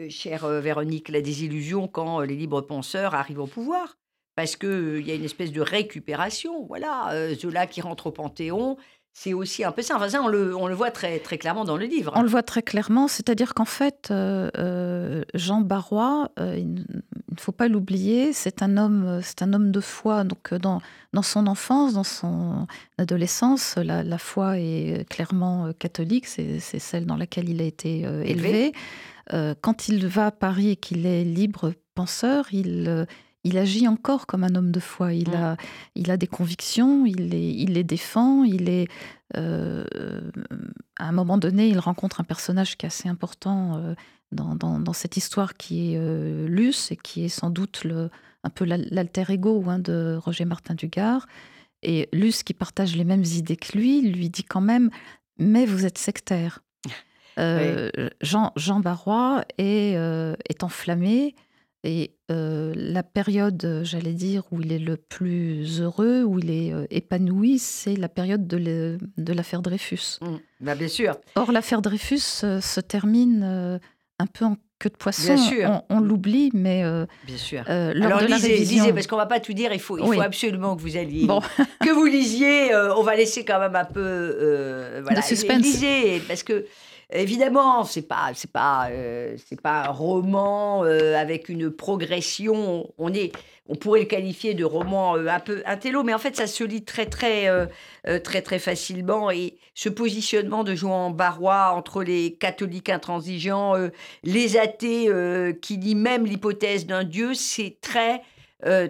chère 0.09 0.47
Véronique, 0.47 1.09
la 1.09 1.21
désillusion 1.21 1.87
quand 1.87 2.21
les 2.21 2.35
libres 2.35 2.61
penseurs 2.61 3.15
arrivent 3.15 3.39
au 3.41 3.47
pouvoir. 3.47 3.97
Parce 4.35 4.55
qu'il 4.55 5.01
y 5.01 5.09
a 5.09 5.15
une 5.15 5.23
espèce 5.23 5.51
de 5.51 5.61
récupération. 5.61 6.67
Voilà, 6.67 7.11
Zola 7.33 7.65
qui 7.65 7.81
rentre 7.81 8.05
au 8.05 8.11
Panthéon, 8.11 8.77
c'est 9.19 9.33
aussi 9.33 9.63
un 9.63 9.71
peu 9.71 9.81
ça. 9.81 9.95
Enfin, 9.95 10.09
ça, 10.09 10.21
on 10.21 10.27
le, 10.27 10.55
on 10.55 10.67
le 10.67 10.75
voit 10.75 10.91
très, 10.91 11.17
très 11.17 11.39
clairement 11.39 11.65
dans 11.65 11.75
le 11.75 11.87
livre. 11.87 12.11
On 12.15 12.21
le 12.21 12.27
voit 12.27 12.43
très 12.43 12.61
clairement, 12.61 13.07
c'est-à-dire 13.07 13.55
qu'en 13.55 13.65
fait, 13.65 14.13
Jean 15.33 15.61
Barrois, 15.61 16.29
il 16.37 16.75
ne 16.75 17.39
faut 17.39 17.51
pas 17.51 17.67
l'oublier, 17.67 18.31
c'est 18.31 18.61
un 18.61 18.77
homme, 18.77 19.19
c'est 19.23 19.41
un 19.41 19.53
homme 19.53 19.71
de 19.71 19.79
foi. 19.79 20.23
Donc, 20.23 20.53
dans, 20.53 20.81
dans 21.13 21.23
son 21.23 21.47
enfance, 21.47 21.93
dans 21.93 22.03
son 22.03 22.67
adolescence, 22.99 23.75
la, 23.77 24.17
foi 24.19 24.59
est 24.59 25.03
clairement 25.09 25.71
catholique, 25.79 26.27
c'est 26.27 26.59
celle 26.59 27.07
dans 27.07 27.17
laquelle 27.17 27.49
il 27.49 27.59
a 27.59 27.65
été 27.65 28.01
élevé. 28.23 28.71
quand 29.61 29.87
il 29.87 30.05
va 30.05 30.27
à 30.27 30.31
Paris 30.31 30.69
et 30.69 30.75
qu'il 30.75 31.07
est 31.07 31.23
libre 31.23 31.73
penseur, 31.95 32.45
il 32.51 33.07
il 33.43 33.57
agit 33.57 33.87
encore 33.87 34.27
comme 34.27 34.43
un 34.43 34.55
homme 34.55 34.71
de 34.71 34.79
foi. 34.79 35.13
Il, 35.13 35.33
a, 35.33 35.57
il 35.95 36.11
a 36.11 36.17
des 36.17 36.27
convictions, 36.27 37.05
il 37.05 37.29
les, 37.29 37.49
il 37.49 37.73
les 37.73 37.83
défend, 37.83 38.43
il 38.43 38.69
est... 38.69 38.87
Euh, 39.35 39.85
à 40.97 41.07
un 41.07 41.11
moment 41.11 41.37
donné, 41.37 41.67
il 41.67 41.79
rencontre 41.79 42.21
un 42.21 42.23
personnage 42.23 42.77
qui 42.77 42.85
est 42.85 42.87
assez 42.87 43.09
important 43.09 43.77
euh, 43.77 43.93
dans, 44.31 44.55
dans, 44.55 44.93
cette 44.93 45.17
histoire 45.17 45.55
qui 45.55 45.93
est 45.93 45.97
euh, 45.97 46.47
Luce 46.47 46.91
et 46.91 46.97
qui 46.97 47.25
est 47.25 47.29
sans 47.29 47.49
doute 47.49 47.83
le, 47.83 48.09
un 48.43 48.49
peu 48.49 48.65
l'alter 48.65 49.25
ego 49.29 49.63
hein, 49.67 49.79
de 49.79 50.17
Roger 50.21 50.45
Martin 50.45 50.75
Dugard. 50.75 51.27
Et 51.83 52.09
Luce, 52.11 52.43
qui 52.43 52.53
partage 52.53 52.95
les 52.95 53.03
mêmes 53.03 53.23
idées 53.23 53.57
que 53.57 53.77
lui, 53.77 54.01
lui 54.01 54.29
dit 54.29 54.43
quand 54.43 54.61
même 54.61 54.89
Mais 55.37 55.65
vous 55.65 55.85
êtes 55.85 55.97
sectaire. 55.97 56.63
Jean, 58.21 58.51
Jean 58.55 58.79
Barrois 58.79 59.45
est, 59.59 59.93
est 60.49 60.63
enflammé 60.63 61.35
et 61.87 62.11
la 62.29 63.03
période, 63.03 63.81
j'allais 63.83 64.13
dire, 64.13 64.43
où 64.51 64.61
il 64.61 64.73
est 64.73 64.79
le 64.79 64.97
plus 64.97 65.81
heureux, 65.81 66.23
où 66.23 66.39
il 66.39 66.51
est 66.51 66.73
épanoui, 66.89 67.59
c'est 67.59 67.95
la 67.95 68.09
période 68.09 68.45
de 68.45 69.33
l'affaire 69.33 69.61
Dreyfus. 69.61 70.19
Mmh. 70.21 70.27
Bah, 70.59 70.75
bien 70.75 70.89
sûr. 70.89 71.15
Or, 71.35 71.51
l'affaire 71.51 71.81
Dreyfus 71.81 72.19
se 72.19 72.79
termine 72.81 73.79
un 74.19 74.25
peu 74.25 74.45
en 74.45 74.57
queue 74.79 74.89
de 74.89 74.97
poisson. 74.97 75.35
Bien 75.35 75.37
sûr. 75.37 75.83
On, 75.89 76.01
l'oublie, 76.01 76.51
mais 76.53 76.83
bien 77.25 77.37
sûr. 77.37 77.63
Alors 77.67 78.21
lisez, 78.21 78.57
lisez, 78.57 78.91
parce 78.91 79.07
qu'on 79.07 79.15
va 79.15 79.25
pas 79.25 79.39
tout 79.39 79.53
dire. 79.53 79.71
Il 79.71 79.79
faut, 79.79 79.97
il 79.97 80.05
faut 80.05 80.21
absolument 80.21 80.75
que 80.75 80.81
vous 80.81 80.97
alliez, 80.97 81.27
que 81.81 81.91
vous 81.91 82.05
lisiez. 82.05 82.75
on 82.75 83.03
va 83.03 83.15
laisser 83.15 83.45
quand 83.45 83.59
même 83.59 83.75
un 83.75 83.85
peu 83.85 84.99
voilà, 85.03 85.21
de 85.21 85.25
suspense. 85.25 85.63
Lisez, 85.63 86.21
parce 86.27 86.43
que 86.43 86.65
Évidemment, 87.13 87.85
c'est 87.85 88.01
pas 88.01 88.31
c'est 88.33 88.51
pas 88.51 88.89
euh, 88.91 89.37
pas 89.63 89.85
un 89.85 89.91
roman 89.91 90.83
euh, 90.83 91.15
avec 91.15 91.47
une 91.47 91.71
progression. 91.71 92.93
On 92.97 93.13
est 93.13 93.31
on 93.69 93.75
pourrait 93.75 94.01
le 94.01 94.05
qualifier 94.07 94.53
de 94.53 94.65
roman 94.65 95.15
euh, 95.15 95.27
un 95.27 95.39
peu 95.39 95.63
intello, 95.65 96.03
mais 96.03 96.13
en 96.13 96.17
fait 96.17 96.35
ça 96.35 96.47
se 96.47 96.65
lit 96.65 96.83
très 96.83 97.05
très 97.05 97.47
très 98.23 98.41
très 98.41 98.59
facilement 98.59 99.31
et 99.31 99.57
ce 99.73 99.87
positionnement 99.87 100.65
de 100.65 100.75
Jean 100.75 101.09
Barrois 101.11 101.71
entre 101.73 102.03
les 102.03 102.33
catholiques 102.33 102.89
intransigeants, 102.89 103.75
les 104.23 104.57
athées 104.57 105.09
qui 105.61 105.77
dit 105.77 105.95
même 105.95 106.25
l'hypothèse 106.25 106.85
d'un 106.85 107.05
dieu, 107.05 107.33
c'est 107.33 107.77
très 107.79 108.21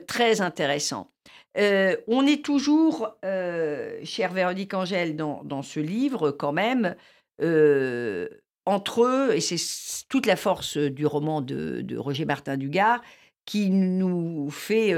très 0.07 0.41
intéressant. 0.41 1.11
on 1.55 2.25
est 2.25 2.43
toujours, 2.43 3.15
chère 3.23 4.33
Véronique 4.33 4.73
Angèle, 4.73 5.15
dans, 5.15 5.61
ce 5.61 5.79
livre 5.79 6.31
quand 6.31 6.53
même, 6.53 6.95
entre 8.65 9.03
eux, 9.03 9.35
et 9.35 9.41
c'est 9.41 9.57
toute 10.09 10.25
la 10.25 10.35
force 10.35 10.77
du 10.77 11.05
roman 11.05 11.41
de, 11.41 11.97
Roger 11.97 12.25
Martin 12.25 12.57
Dugard, 12.57 13.01
qui 13.45 13.69
nous 13.69 14.49
fait 14.49 14.93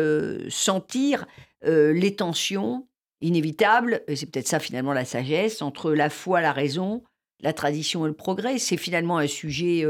sentir 0.49 1.27
les 1.63 2.15
tensions 2.15 2.87
inévitables, 3.21 4.01
et 4.07 4.15
c'est 4.15 4.25
peut-être 4.25 4.47
ça 4.47 4.59
finalement 4.59 4.93
la 4.93 5.05
sagesse, 5.05 5.61
entre 5.61 5.93
la 5.93 6.09
foi, 6.09 6.41
la 6.41 6.53
raison, 6.53 7.03
la 7.41 7.53
tradition 7.53 8.05
et 8.05 8.09
le 8.09 8.15
progrès. 8.15 8.57
C'est 8.57 8.77
finalement 8.77 9.17
un 9.17 9.27
sujet 9.27 9.85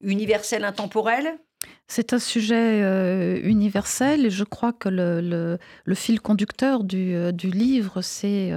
universel, 0.00 0.64
intemporel? 0.64 1.38
C'est 1.88 2.12
un 2.12 2.18
sujet 2.18 3.40
universel 3.42 4.26
et 4.26 4.30
je 4.30 4.44
crois 4.44 4.72
que 4.72 4.88
le, 4.88 5.94
fil 5.94 6.20
conducteur 6.20 6.84
du, 6.84 7.50
livre, 7.50 8.02
c'est 8.02 8.52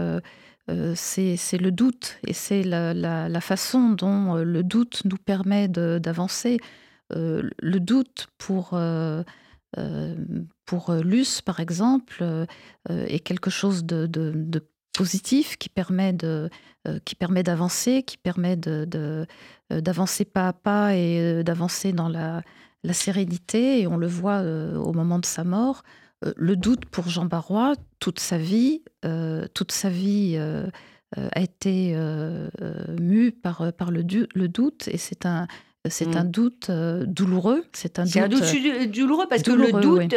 le 0.72 1.70
doute 1.70 2.18
et 2.26 2.34
c'est 2.34 2.64
la, 2.64 3.42
façon 3.42 3.90
dont 3.90 4.36
le 4.36 4.64
doute 4.64 5.02
nous 5.06 5.18
permet 5.18 5.68
d'avancer. 5.68 6.58
le 7.10 7.80
doute 7.80 8.28
pour, 8.38 8.80
pour 10.66 10.94
Luce, 10.94 11.42
par 11.42 11.60
exemple, 11.60 12.46
est 12.90 13.20
quelque 13.20 13.50
chose 13.50 13.86
de, 13.86 14.64
positif 14.94 15.58
qui 15.58 15.70
permet 15.70 16.14
de 16.14 16.50
qui 17.06 17.16
permet 17.16 17.44
d'avancer, 17.44 18.04
qui 18.04 18.18
permet 18.18 18.58
d'avancer 19.70 20.26
pas 20.26 20.48
à 20.48 20.54
pas 20.54 20.96
et 20.96 21.44
d'avancer 21.44 21.94
dans 21.94 22.10
la 22.10 22.42
la 22.84 22.94
sérénité, 22.94 23.82
et 23.82 23.88
on 23.88 23.98
le 23.98 24.08
voit 24.08 24.40
euh, 24.40 24.76
au 24.76 24.94
moment 24.94 25.20
de 25.20 25.26
sa 25.26 25.44
mort, 25.44 25.84
euh, 25.84 26.01
le 26.36 26.56
doute 26.56 26.86
pour 26.86 27.10
Jean 27.10 27.26
Barrois, 27.26 27.74
toute 28.00 28.20
sa 28.20 28.38
vie, 28.38 28.84
euh, 29.06 29.48
toute 29.54 29.72
sa 29.72 29.90
vie 29.90 30.38
a 30.38 31.42
été 31.42 31.96
mue 33.00 33.32
par, 33.32 33.74
par 33.74 33.92
le, 33.92 34.04
le 34.34 34.48
doute, 34.48 34.88
et 34.88 34.98
c'est 34.98 35.26
un, 35.26 35.48
c'est 35.90 36.16
un 36.16 36.24
mm. 36.24 36.32
doute 36.32 36.72
douloureux. 36.72 37.66
C'est 37.74 38.00
un, 38.00 38.06
doute, 38.06 38.44
douloureux 38.92 39.26
parce 39.30 39.44
que 39.44 39.52
le 39.52 39.72
doute 39.82 40.16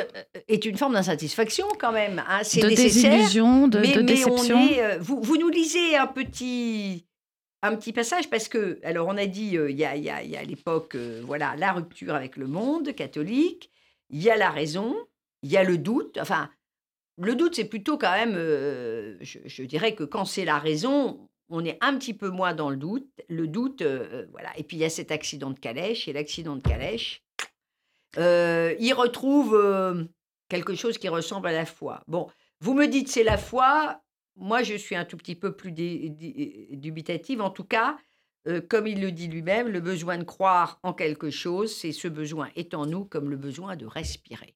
est 0.48 0.64
une 0.64 0.76
forme 0.76 0.94
d'insatisfaction 0.94 1.66
quand 1.78 1.92
même. 1.92 2.22
Hein. 2.28 2.40
C'est 2.42 2.60
de 2.60 2.68
désillusion, 2.68 3.66
de, 3.68 3.80
de 3.80 4.02
déception. 4.02 4.60
vous, 5.00 5.20
vous, 5.22 5.36
nous 5.36 5.48
lisez 5.48 5.96
un 5.96 6.06
petit 6.06 7.06
un 7.64 7.76
petit 7.76 7.92
passage 7.92 8.28
parce 8.28 8.48
que, 8.48 8.78
alors 8.84 9.08
on 9.08 9.16
a 9.16 9.24
dit, 9.26 9.56
euh, 9.56 9.70
il 9.70 9.78
y, 9.78 9.86
a, 9.86 9.96
y, 9.96 10.10
a, 10.10 10.22
y, 10.22 10.36
a, 10.36 10.40
à 10.40 10.44
l'époque, 10.44 10.94
euh, 10.96 11.22
voilà, 11.24 11.54
la 11.56 11.72
rupture 11.72 12.14
avec 12.14 12.36
le 12.36 12.46
monde 12.46 12.94
catholique, 12.94 13.70
il 14.10 14.22
y 14.22 14.28
a 14.28 14.36
la 14.36 14.50
raison, 14.50 14.94
il 15.44 15.52
y 15.52 15.56
a 15.56 15.62
le 15.62 15.78
doute. 15.78 16.18
Enfin, 16.20 16.50
le 17.18 17.36
doute, 17.36 17.54
c'est 17.54 17.66
plutôt 17.66 17.96
quand 17.96 18.10
même, 18.10 18.34
euh, 18.36 19.16
je, 19.20 19.62
dirais 19.62 19.94
que 19.94 20.02
quand 20.02 20.24
c'est 20.24 20.44
la 20.44 20.58
raison, 20.58 21.28
on 21.48 21.64
est 21.64 21.78
un 21.80 21.96
petit 21.96 22.14
peu 22.14 22.30
moins 22.30 22.54
dans 22.54 22.70
le 22.70 22.76
doute. 22.76 23.08
Le 23.28 23.46
doute, 23.46 23.82
voilà. 24.32 24.50
Et 24.56 24.64
puis 24.64 24.76
il 24.76 24.80
y 24.80 24.84
a 24.84 24.90
cet 24.90 25.12
accident 25.12 25.50
de 25.50 25.58
calèche, 25.60 26.08
et 26.08 26.12
l'accident 26.12 26.56
de 26.56 26.62
calèche, 26.62 27.22
il 28.16 28.92
retrouve 28.94 30.08
quelque 30.48 30.74
chose 30.74 30.98
qui 30.98 31.08
ressemble 31.08 31.48
à 31.48 31.52
la 31.52 31.66
foi. 31.66 32.02
Bon, 32.08 32.28
vous 32.60 32.74
me 32.74 32.86
dites 32.86 33.08
c'est 33.08 33.24
la 33.24 33.38
foi, 33.38 34.00
moi, 34.36 34.62
je 34.62 34.74
suis 34.74 34.96
un 34.96 35.04
tout 35.04 35.16
petit 35.16 35.36
peu 35.36 35.54
plus 35.54 35.72
dubitative. 35.72 37.40
En 37.40 37.50
tout 37.50 37.64
cas, 37.64 37.96
euh, 38.48 38.60
comme 38.60 38.86
il 38.86 39.00
le 39.00 39.12
dit 39.12 39.28
lui-même, 39.28 39.68
le 39.68 39.80
besoin 39.80 40.18
de 40.18 40.24
croire 40.24 40.80
en 40.82 40.92
quelque 40.92 41.30
chose, 41.30 41.74
c'est 41.74 41.92
ce 41.92 42.08
besoin 42.08 42.50
est 42.56 42.74
en 42.74 42.86
nous 42.86 43.04
comme 43.04 43.30
le 43.30 43.36
besoin 43.36 43.76
de 43.76 43.86
respirer. 43.86 44.54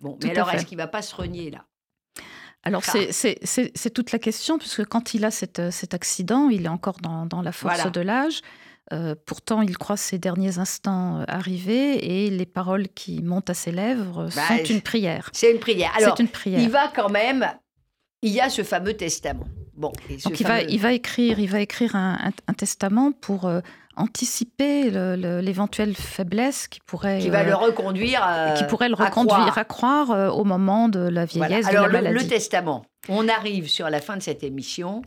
Bon, 0.00 0.18
mais 0.22 0.30
alors 0.30 0.50
est-ce 0.50 0.66
qu'il 0.66 0.78
ne 0.78 0.82
va 0.82 0.88
pas 0.88 1.02
se 1.02 1.14
renier 1.14 1.50
là? 1.50 1.64
Alors, 2.62 2.84
c'est 2.84 3.90
toute 3.94 4.12
la 4.12 4.18
question, 4.18 4.58
puisque 4.58 4.84
quand 4.84 5.14
il 5.14 5.24
a 5.24 5.30
cet, 5.30 5.70
cet 5.70 5.94
accident, 5.94 6.50
il 6.50 6.66
est 6.66 6.68
encore 6.68 6.98
dans, 7.00 7.42
la 7.42 7.52
force 7.52 7.90
de 7.90 8.00
l'âge. 8.00 8.42
Euh, 8.92 9.14
pourtant, 9.24 9.62
il 9.62 9.78
croit 9.78 9.96
ses 9.96 10.18
derniers 10.18 10.58
instants 10.58 11.20
euh, 11.20 11.24
arriver 11.28 12.24
et 12.24 12.28
les 12.28 12.46
paroles 12.46 12.88
qui 12.88 13.22
montent 13.22 13.48
à 13.48 13.54
ses 13.54 13.70
lèvres 13.70 14.28
bah, 14.34 14.48
sont 14.48 14.64
une 14.64 14.80
prière. 14.80 15.30
C'est 15.32 15.52
une 15.52 15.60
prière. 15.60 15.92
Alors, 15.96 16.16
une 16.18 16.26
prière. 16.26 16.58
il 16.58 16.70
va 16.70 16.88
quand 16.88 17.08
même 17.08 17.46
il 18.22 18.32
y 18.32 18.40
a 18.40 18.50
ce 18.50 18.64
fameux 18.64 18.94
testament. 18.94 19.46
Bon, 19.80 19.92
Donc 20.26 20.38
il, 20.38 20.46
va, 20.46 20.60
il 20.60 20.78
va 20.78 20.92
écrire, 20.92 21.40
il 21.40 21.48
va 21.48 21.62
écrire 21.62 21.96
un, 21.96 22.32
testament 22.54 23.12
pour 23.12 23.46
euh, 23.46 23.60
anticiper 23.96 24.90
l'éventuelle 24.90 25.96
faiblesse 25.96 26.68
qui 26.68 26.80
pourrait 26.80 27.18
qui 27.18 27.30
va 27.30 27.44
le 27.44 27.52
euh, 27.52 27.56
reconduire 27.56 28.52
qui 28.58 28.64
pourrait 28.64 28.90
le 28.90 28.94
reconduire 28.94 29.56
à 29.56 29.64
croire, 29.64 30.10
euh, 30.10 30.28
au 30.28 30.44
moment 30.44 30.90
de 30.90 31.00
la 31.00 31.24
vieillesse 31.24 31.66
de 31.66 31.72
la 31.72 31.86
le, 31.86 31.92
maladie. 31.92 32.14
le 32.14 32.28
testament. 32.28 32.84
On 33.08 33.26
arrive 33.26 33.68
sur 33.68 33.88
la 33.88 34.02
fin 34.02 34.18
de 34.18 34.22
cette 34.22 34.42
émission. 34.42 35.00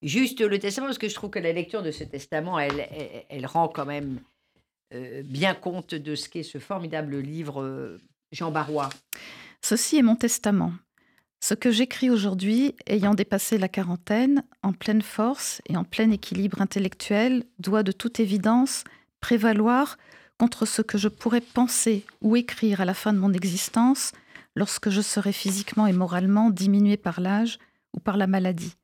Juste 0.00 0.40
le 0.40 0.60
testament 0.60 0.86
parce 0.86 0.98
que 0.98 1.08
je 1.08 1.14
trouve 1.14 1.30
que 1.30 1.40
la 1.40 1.52
lecture 1.52 1.82
de 1.82 1.90
ce 1.90 2.04
testament, 2.04 2.56
elle, 2.60 2.86
elle, 3.28 3.46
rend 3.46 3.66
quand 3.66 3.84
même 3.84 4.20
bien 5.24 5.54
compte 5.54 5.96
de 5.96 6.14
ce 6.14 6.28
qu'est 6.28 6.44
ce 6.44 6.58
formidable 6.58 7.18
livre 7.18 7.98
Jean 8.30 8.52
Barrois. 8.52 8.90
Ceci 9.60 9.98
est 9.98 10.02
mon 10.02 10.14
testament. 10.14 10.72
Ce 11.40 11.54
que 11.54 11.70
j'écris 11.70 12.10
aujourd'hui, 12.10 12.74
ayant 12.86 13.14
dépassé 13.14 13.56
la 13.56 13.68
quarantaine, 13.68 14.44
en 14.62 14.72
pleine 14.72 15.00
force 15.00 15.62
et 15.66 15.76
en 15.76 15.84
plein 15.84 16.10
équilibre 16.10 16.60
intellectuel, 16.60 17.44
doit 17.58 17.82
de 17.82 17.92
toute 17.92 18.20
évidence 18.20 18.84
prévaloir 19.20 19.96
contre 20.38 20.66
ce 20.66 20.82
que 20.82 20.98
je 20.98 21.08
pourrais 21.08 21.40
penser 21.40 22.04
ou 22.20 22.36
écrire 22.36 22.82
à 22.82 22.84
la 22.84 22.94
fin 22.94 23.14
de 23.14 23.18
mon 23.18 23.32
existence 23.32 24.12
lorsque 24.54 24.90
je 24.90 25.00
serai 25.00 25.32
physiquement 25.32 25.86
et 25.86 25.92
moralement 25.92 26.50
diminué 26.50 26.98
par 26.98 27.20
l'âge 27.20 27.58
ou 27.94 28.00
par 28.00 28.18
la 28.18 28.26
maladie. 28.26 28.74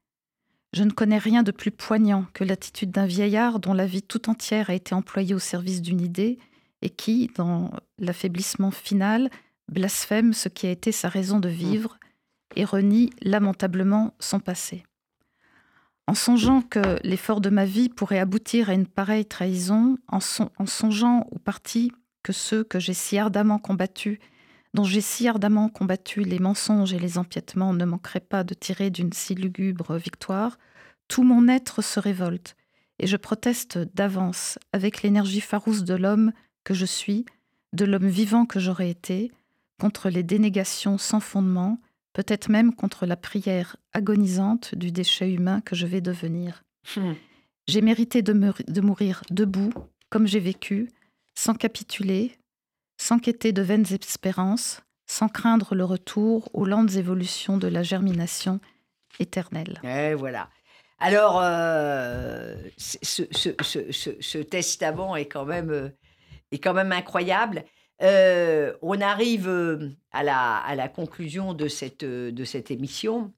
Je 0.73 0.83
ne 0.83 0.91
connais 0.91 1.19
rien 1.19 1.43
de 1.43 1.53
plus 1.53 1.71
poignant 1.71 2.27
que 2.33 2.45
l'attitude 2.45 2.91
d'un 2.91 3.07
vieillard 3.07 3.61
dont 3.61 3.75
la 3.75 3.87
vie 3.87 4.03
tout 4.03 4.29
entière 4.31 4.71
a 4.71 4.75
été 4.75 4.95
employée 4.95 5.35
au 5.35 5.39
service 5.39 5.83
d'une 5.83 6.01
idée 6.01 6.39
et 6.83 6.91
qui, 6.91 7.31
dans 7.37 7.71
l'affaiblissement 7.99 8.71
final, 8.71 9.31
blasphème 9.71 10.33
ce 10.33 10.49
qui 10.49 10.67
a 10.67 10.71
été 10.71 10.93
sa 10.93 11.09
raison 11.09 11.39
de 11.39 11.49
vivre 11.49 11.99
et 12.55 12.65
renie 12.65 13.11
lamentablement 13.23 14.15
son 14.21 14.41
passé. 14.41 14.85
En 16.07 16.15
songeant 16.15 16.63
que 16.63 17.01
l'effort 17.03 17.41
de 17.41 17.51
ma 17.51 17.65
vie 17.65 17.89
pourrait 17.89 18.21
aboutir 18.21 18.71
à 18.71 18.75
une 18.75 18.87
pareille 18.87 19.27
trahison, 19.27 19.99
en, 20.09 20.21
songeant 20.21 21.27
aux 21.33 21.39
partis 21.39 21.91
que 22.23 22.33
ceux 22.33 22.63
que 22.63 22.79
j'ai 22.79 22.95
si 22.95 23.19
ardemment 23.19 23.59
combattus, 23.59 24.19
dont 24.73 24.85
j'ai 24.85 25.01
si 25.01 25.27
ardemment 25.27 25.69
combattu 25.69 26.23
les 26.23 26.39
mensonges 26.39 26.93
et 26.93 26.99
les 26.99 27.19
empiètements 27.19 27.73
ne 27.73 27.85
manqueraient 27.85 28.21
pas 28.21 28.45
de 28.45 28.55
tirer 28.55 28.91
d'une 28.91 29.13
si 29.13 29.35
lugubre 29.35 29.97
victoire, 29.97 30.59
tout 31.09 31.25
mon 31.25 31.49
être 31.49 31.83
se 31.83 31.99
révolte, 31.99 32.57
et 32.99 33.07
je 33.07 33.17
proteste 33.17 33.79
d'avance 33.95 34.59
avec 34.73 35.03
l'énergie 35.03 35.41
farouche 35.41 35.83
de 35.83 35.95
l'homme 35.95 36.33
que 36.63 36.75
je 36.75 36.87
suis, 36.87 37.25
de 37.73 37.85
l'homme 37.85 38.09
vivant 38.09 38.47
que 38.47 38.61
j'aurais 38.61 38.91
été, 38.91 39.33
contre 39.81 40.09
les 40.09 40.23
dénégations 40.23 40.99
sans 40.99 41.21
fondement, 41.21 41.81
peut-être 42.17 42.49
même 42.49 42.75
contre 42.75 43.05
la 43.05 43.15
prière 43.15 43.77
agonisante 43.93 44.75
du 44.75 44.91
déchet 44.91 45.31
humain 45.31 45.61
que 45.61 45.77
je 45.77 45.87
vais 45.87 46.01
devenir. 46.01 46.65
Hmm. 46.97 47.13
J'ai 47.69 47.83
mérité 47.83 48.23
de, 48.23 48.33
de, 48.33 48.81
mourir 48.81 49.23
debout, 49.29 49.71
comme 50.09 50.27
j'ai 50.27 50.41
vécu, 50.41 50.89
sans 51.35 51.53
capituler, 51.53 52.39
sans 52.97 53.19
quêter 53.19 53.53
de 53.53 53.61
vaines 53.61 53.85
espérances, 53.93 54.81
sans 55.07 55.29
craindre 55.29 55.75
le 55.75 55.85
retour 55.85 56.49
aux 56.55 56.65
lentes 56.65 56.95
évolutions 56.95 57.59
de 57.59 57.69
la 57.69 57.83
germination 57.83 58.61
éternelle. 59.21 59.79
Et 59.85 60.15
voilà. 60.15 60.49
Alors, 60.99 61.39
euh, 61.43 62.55
ce, 62.79 62.97
ce, 63.31 63.51
ce, 63.61 64.13
ce, 64.19 64.39
testament 64.39 65.17
est 65.17 65.27
quand 65.27 65.45
même, 65.45 65.69
euh, 65.69 65.91
est 66.51 66.61
quand 66.61 66.73
même 66.73 66.93
incroyable. 66.93 67.67
Euh, 68.03 68.75
on 68.83 69.01
arrive 69.01 69.49
euh, 69.49 69.91
à 70.13 70.23
la, 70.23 70.89
conclusion 70.89 71.55
de 71.55 71.69
cette, 71.69 72.03
euh, 72.03 72.33
émission, 72.69 73.33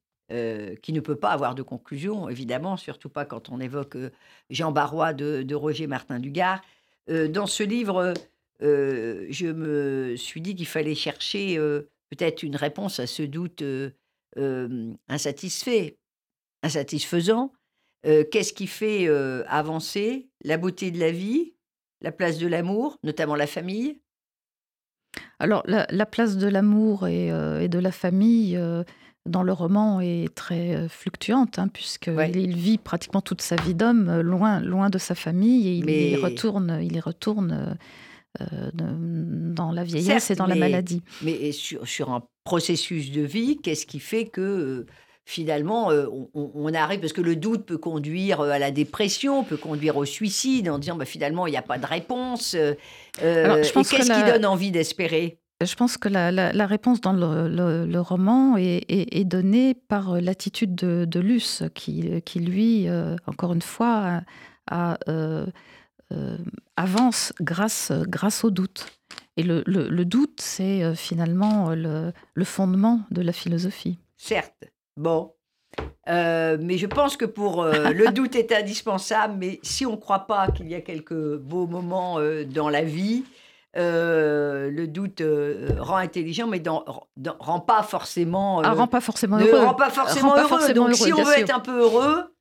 qui 0.83 0.93
ne 0.93 1.01
peut 1.01 1.17
pas 1.17 1.31
avoir 1.31 1.55
de 1.55 1.63
conclusion, 1.63 2.29
évidemment, 2.29 2.77
surtout 2.77 3.09
pas 3.09 3.25
quand 3.25 3.49
on 3.49 3.61
évoque 3.61 3.97
Jean 4.51 4.73
Barrois 4.73 5.15
de, 5.15 5.55
Roger 5.55 5.87
Martin 5.87 6.19
Dugard. 6.19 6.61
dans 7.09 7.47
ce 7.47 7.63
livre, 7.63 8.13
je 8.61 9.47
me 9.51 10.17
suis 10.17 10.43
dit 10.43 10.55
qu'il 10.55 10.67
fallait 10.67 10.95
chercher 10.95 11.57
peut-être 12.11 12.43
une 12.43 12.57
réponse 12.57 13.01
à 13.01 13.07
ce 13.07 13.23
doute 13.23 13.65
insatisfait, 15.09 15.97
insatisfaisant. 16.63 17.55
Qu'est-ce 18.03 18.53
qui 18.53 18.67
fait 18.67 19.09
avancer 19.47 20.29
la 20.45 20.59
beauté 20.59 20.91
de 20.91 21.01
la 21.01 21.11
vie, 21.11 21.55
la 22.03 22.13
place 22.13 22.37
de 22.37 22.47
l'amour, 22.47 22.99
notamment 23.03 23.35
la 23.35 23.47
famille? 23.47 23.99
Alors, 25.39 25.63
la, 25.67 26.07
place 26.07 26.37
de 26.37 26.49
l'amour 26.49 27.07
et, 27.07 27.31
euh, 27.31 27.69
de 27.69 27.79
la 27.79 27.93
famille 27.93 28.57
euh, 28.57 28.83
dans 29.27 29.43
le 29.43 29.53
roman 29.53 30.01
est 30.01 30.35
très 30.35 30.75
euh, 30.75 30.89
fluctuante, 30.89 31.59
hein, 31.59 31.69
puisqu'il 31.69 32.57
vit 32.57 32.79
pratiquement 32.79 33.21
toute 33.21 33.41
sa 33.41 33.57
vie 33.57 33.75
d'homme 33.75 34.21
loin, 34.21 34.61
loin 34.61 34.91
de 34.91 34.99
sa 34.99 35.15
famille 35.15 35.69
et 35.69 35.73
il 35.75 35.91
y 35.91 36.17
retourne, 36.17 36.81
il 36.83 36.97
y 36.97 37.01
retourne 37.01 37.77
dans 38.75 39.73
la 39.73 39.83
vieillesse 39.85 40.31
et 40.31 40.35
dans 40.35 40.47
la 40.47 40.55
maladie. 40.55 41.03
Mais 41.23 41.51
sur, 41.53 41.87
sur 41.89 42.11
un 42.11 42.23
processus 42.45 43.11
de 43.11 43.23
vie, 43.23 43.57
qu'est-ce 43.57 43.87
qui 43.87 44.01
fait 44.01 44.27
que 44.27 44.87
finalement, 45.29 45.91
euh, 45.91 46.07
on, 46.35 46.73
arrive, 46.73 47.01
parce 47.01 47.13
que 47.13 47.21
le 47.21 47.37
doute 47.37 47.67
peut 47.67 47.77
conduire 47.77 48.41
euh, 48.41 48.51
à 48.51 48.59
la 48.59 48.71
dépression, 48.71 49.45
peut 49.45 49.59
conduire 49.59 49.97
au 49.99 50.07
suicide, 50.07 50.71
en 50.71 50.79
disant 50.79 50.97
bah, 50.97 51.05
finalement, 51.05 51.47
il 51.47 51.51
n'y 51.51 51.57
a 51.59 51.63
pas 51.63 51.79
de 51.79 51.87
réponse. 51.87 52.55
Euh, 52.55 52.75
et 53.21 53.63
qu'est-ce 53.63 54.13
qui 54.13 54.31
donne 54.33 54.47
envie 54.47 54.71
d'espérer? 54.71 55.39
Je 55.61 55.75
pense 55.75 55.99
que 55.99 56.09
la, 56.09 56.67
réponse 56.67 57.01
dans 57.01 57.13
le, 57.13 58.01
roman 58.01 58.57
est, 58.57 59.25
donnée 59.25 59.75
par 59.75 60.15
euh, 60.15 60.21
l'attitude 60.21 60.75
de, 60.75 61.21
Luce, 61.21 61.65
qui, 61.75 62.23
qui 62.23 62.39
lui, 62.39 62.89
euh, 62.89 63.17
encore 63.27 63.53
une 63.53 63.63
fois, 63.63 64.23
euh, 64.71 65.47
avance 66.77 67.33
grâce, 67.41 67.93
grâce 68.07 68.45
au 68.45 68.51
doute. 68.51 68.87
Et 69.37 69.43
le, 69.43 70.05
doute, 70.05 70.41
c'est 70.41 70.95
finalement 70.95 71.75
le, 71.75 72.13
fondement 72.45 73.03
de 73.11 73.21
la 73.21 73.33
philosophie. 73.33 73.99
Certes. 74.17 74.65
Bon. 74.99 75.33
mais 76.07 76.77
je 76.77 76.87
pense 76.87 77.17
que 77.17 77.25
pour 77.25 77.65
le 77.65 78.11
doute 78.13 78.37
est 78.37 78.53
indispensable, 78.53 79.35
mais 79.39 79.61
si 79.63 79.87
on 79.87 79.93
ne 79.93 79.97
croit 79.97 80.27
pas 80.27 80.51
qu'il 80.51 80.69
y 80.69 80.75
a 80.75 80.81
quelques 80.81 81.37
beaux 81.37 81.67
moments 81.67 82.19
dans 82.47 82.69
la 82.69 82.83
vie, 82.83 83.25
euh, 83.77 84.71
le 84.71 84.87
doute 84.89 85.21
euh, 85.21 85.69
rend 85.79 85.97
intelligent, 85.97 86.47
mais 86.47 86.59
dans, 86.59 86.85
rend 87.39 87.61
pas 87.61 87.83
forcément. 87.83 88.61
Ah, 88.61 88.73
rend 88.73 88.89
pas 88.89 89.01
forcément 89.01 89.39
heureux. 89.39 89.65
Rend 89.65 89.75
pas 89.75 89.91
forcément 89.91 90.37
heureux. 90.37 90.73
Donc, 90.73 90.95
si 90.95 91.13
on 91.13 91.23
veut 91.23 91.39
être 91.39 91.55
un 91.55 91.61
peu 91.61 91.83
heureux, 91.83 92.35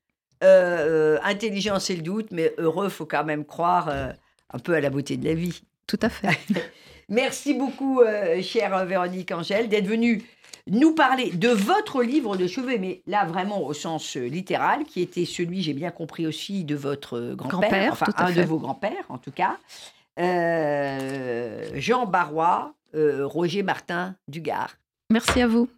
euh, 0.44 1.20
intelligent 1.24 1.80
c'est 1.80 1.96
le 1.96 2.02
doute, 2.02 2.28
mais 2.32 2.54
heureux, 2.58 2.90
faut 2.90 3.06
quand 3.06 3.26
même 3.26 3.46
croire 3.46 3.90
un 3.90 4.60
peu 4.60 4.74
à 4.74 4.82
la 4.82 4.90
beauté 4.90 5.18
de 5.18 5.26
la 5.26 5.34
vie. 5.34 5.62
Tout 5.86 6.00
à 6.02 6.10
fait. 6.10 6.30
Merci 7.10 7.54
beaucoup, 7.54 8.02
chère 8.42 8.86
Véronique 8.86 9.32
Angèle, 9.32 9.70
d'être 9.70 9.88
venue 9.88 10.24
nous 10.70 10.94
parler 10.94 11.32
de 11.32 11.50
votre 11.50 12.04
livre 12.04 12.38
de 12.38 12.48
chevet, 12.48 12.78
mais 12.78 13.02
là 13.08 13.26
vraiment 13.26 13.64
au 13.64 13.74
sens 13.74 14.16
littéral, 14.16 14.84
qui 14.84 15.02
était 15.02 15.26
celui, 15.26 15.62
j'ai 15.62 15.74
bien 15.74 15.92
compris 15.92 16.28
aussi, 16.28 16.64
de 16.64 16.76
votre 16.76 17.34
grand-père, 17.36 17.94
enfin 17.94 18.08
un 18.18 18.32
de 18.32 18.42
vos 18.44 18.60
grands-pères 18.60 19.06
en 19.10 19.18
tout 19.18 19.32
cas. 19.32 19.58
Euh, 20.20 21.70
Jean 21.76 22.06
Barrois, 22.06 22.74
euh, 22.96 23.26
Roger 23.26 23.64
Martin 23.64 24.16
Dugard. 24.28 24.78
Merci 25.10 25.42
à 25.42 25.48
vous. 25.48 25.70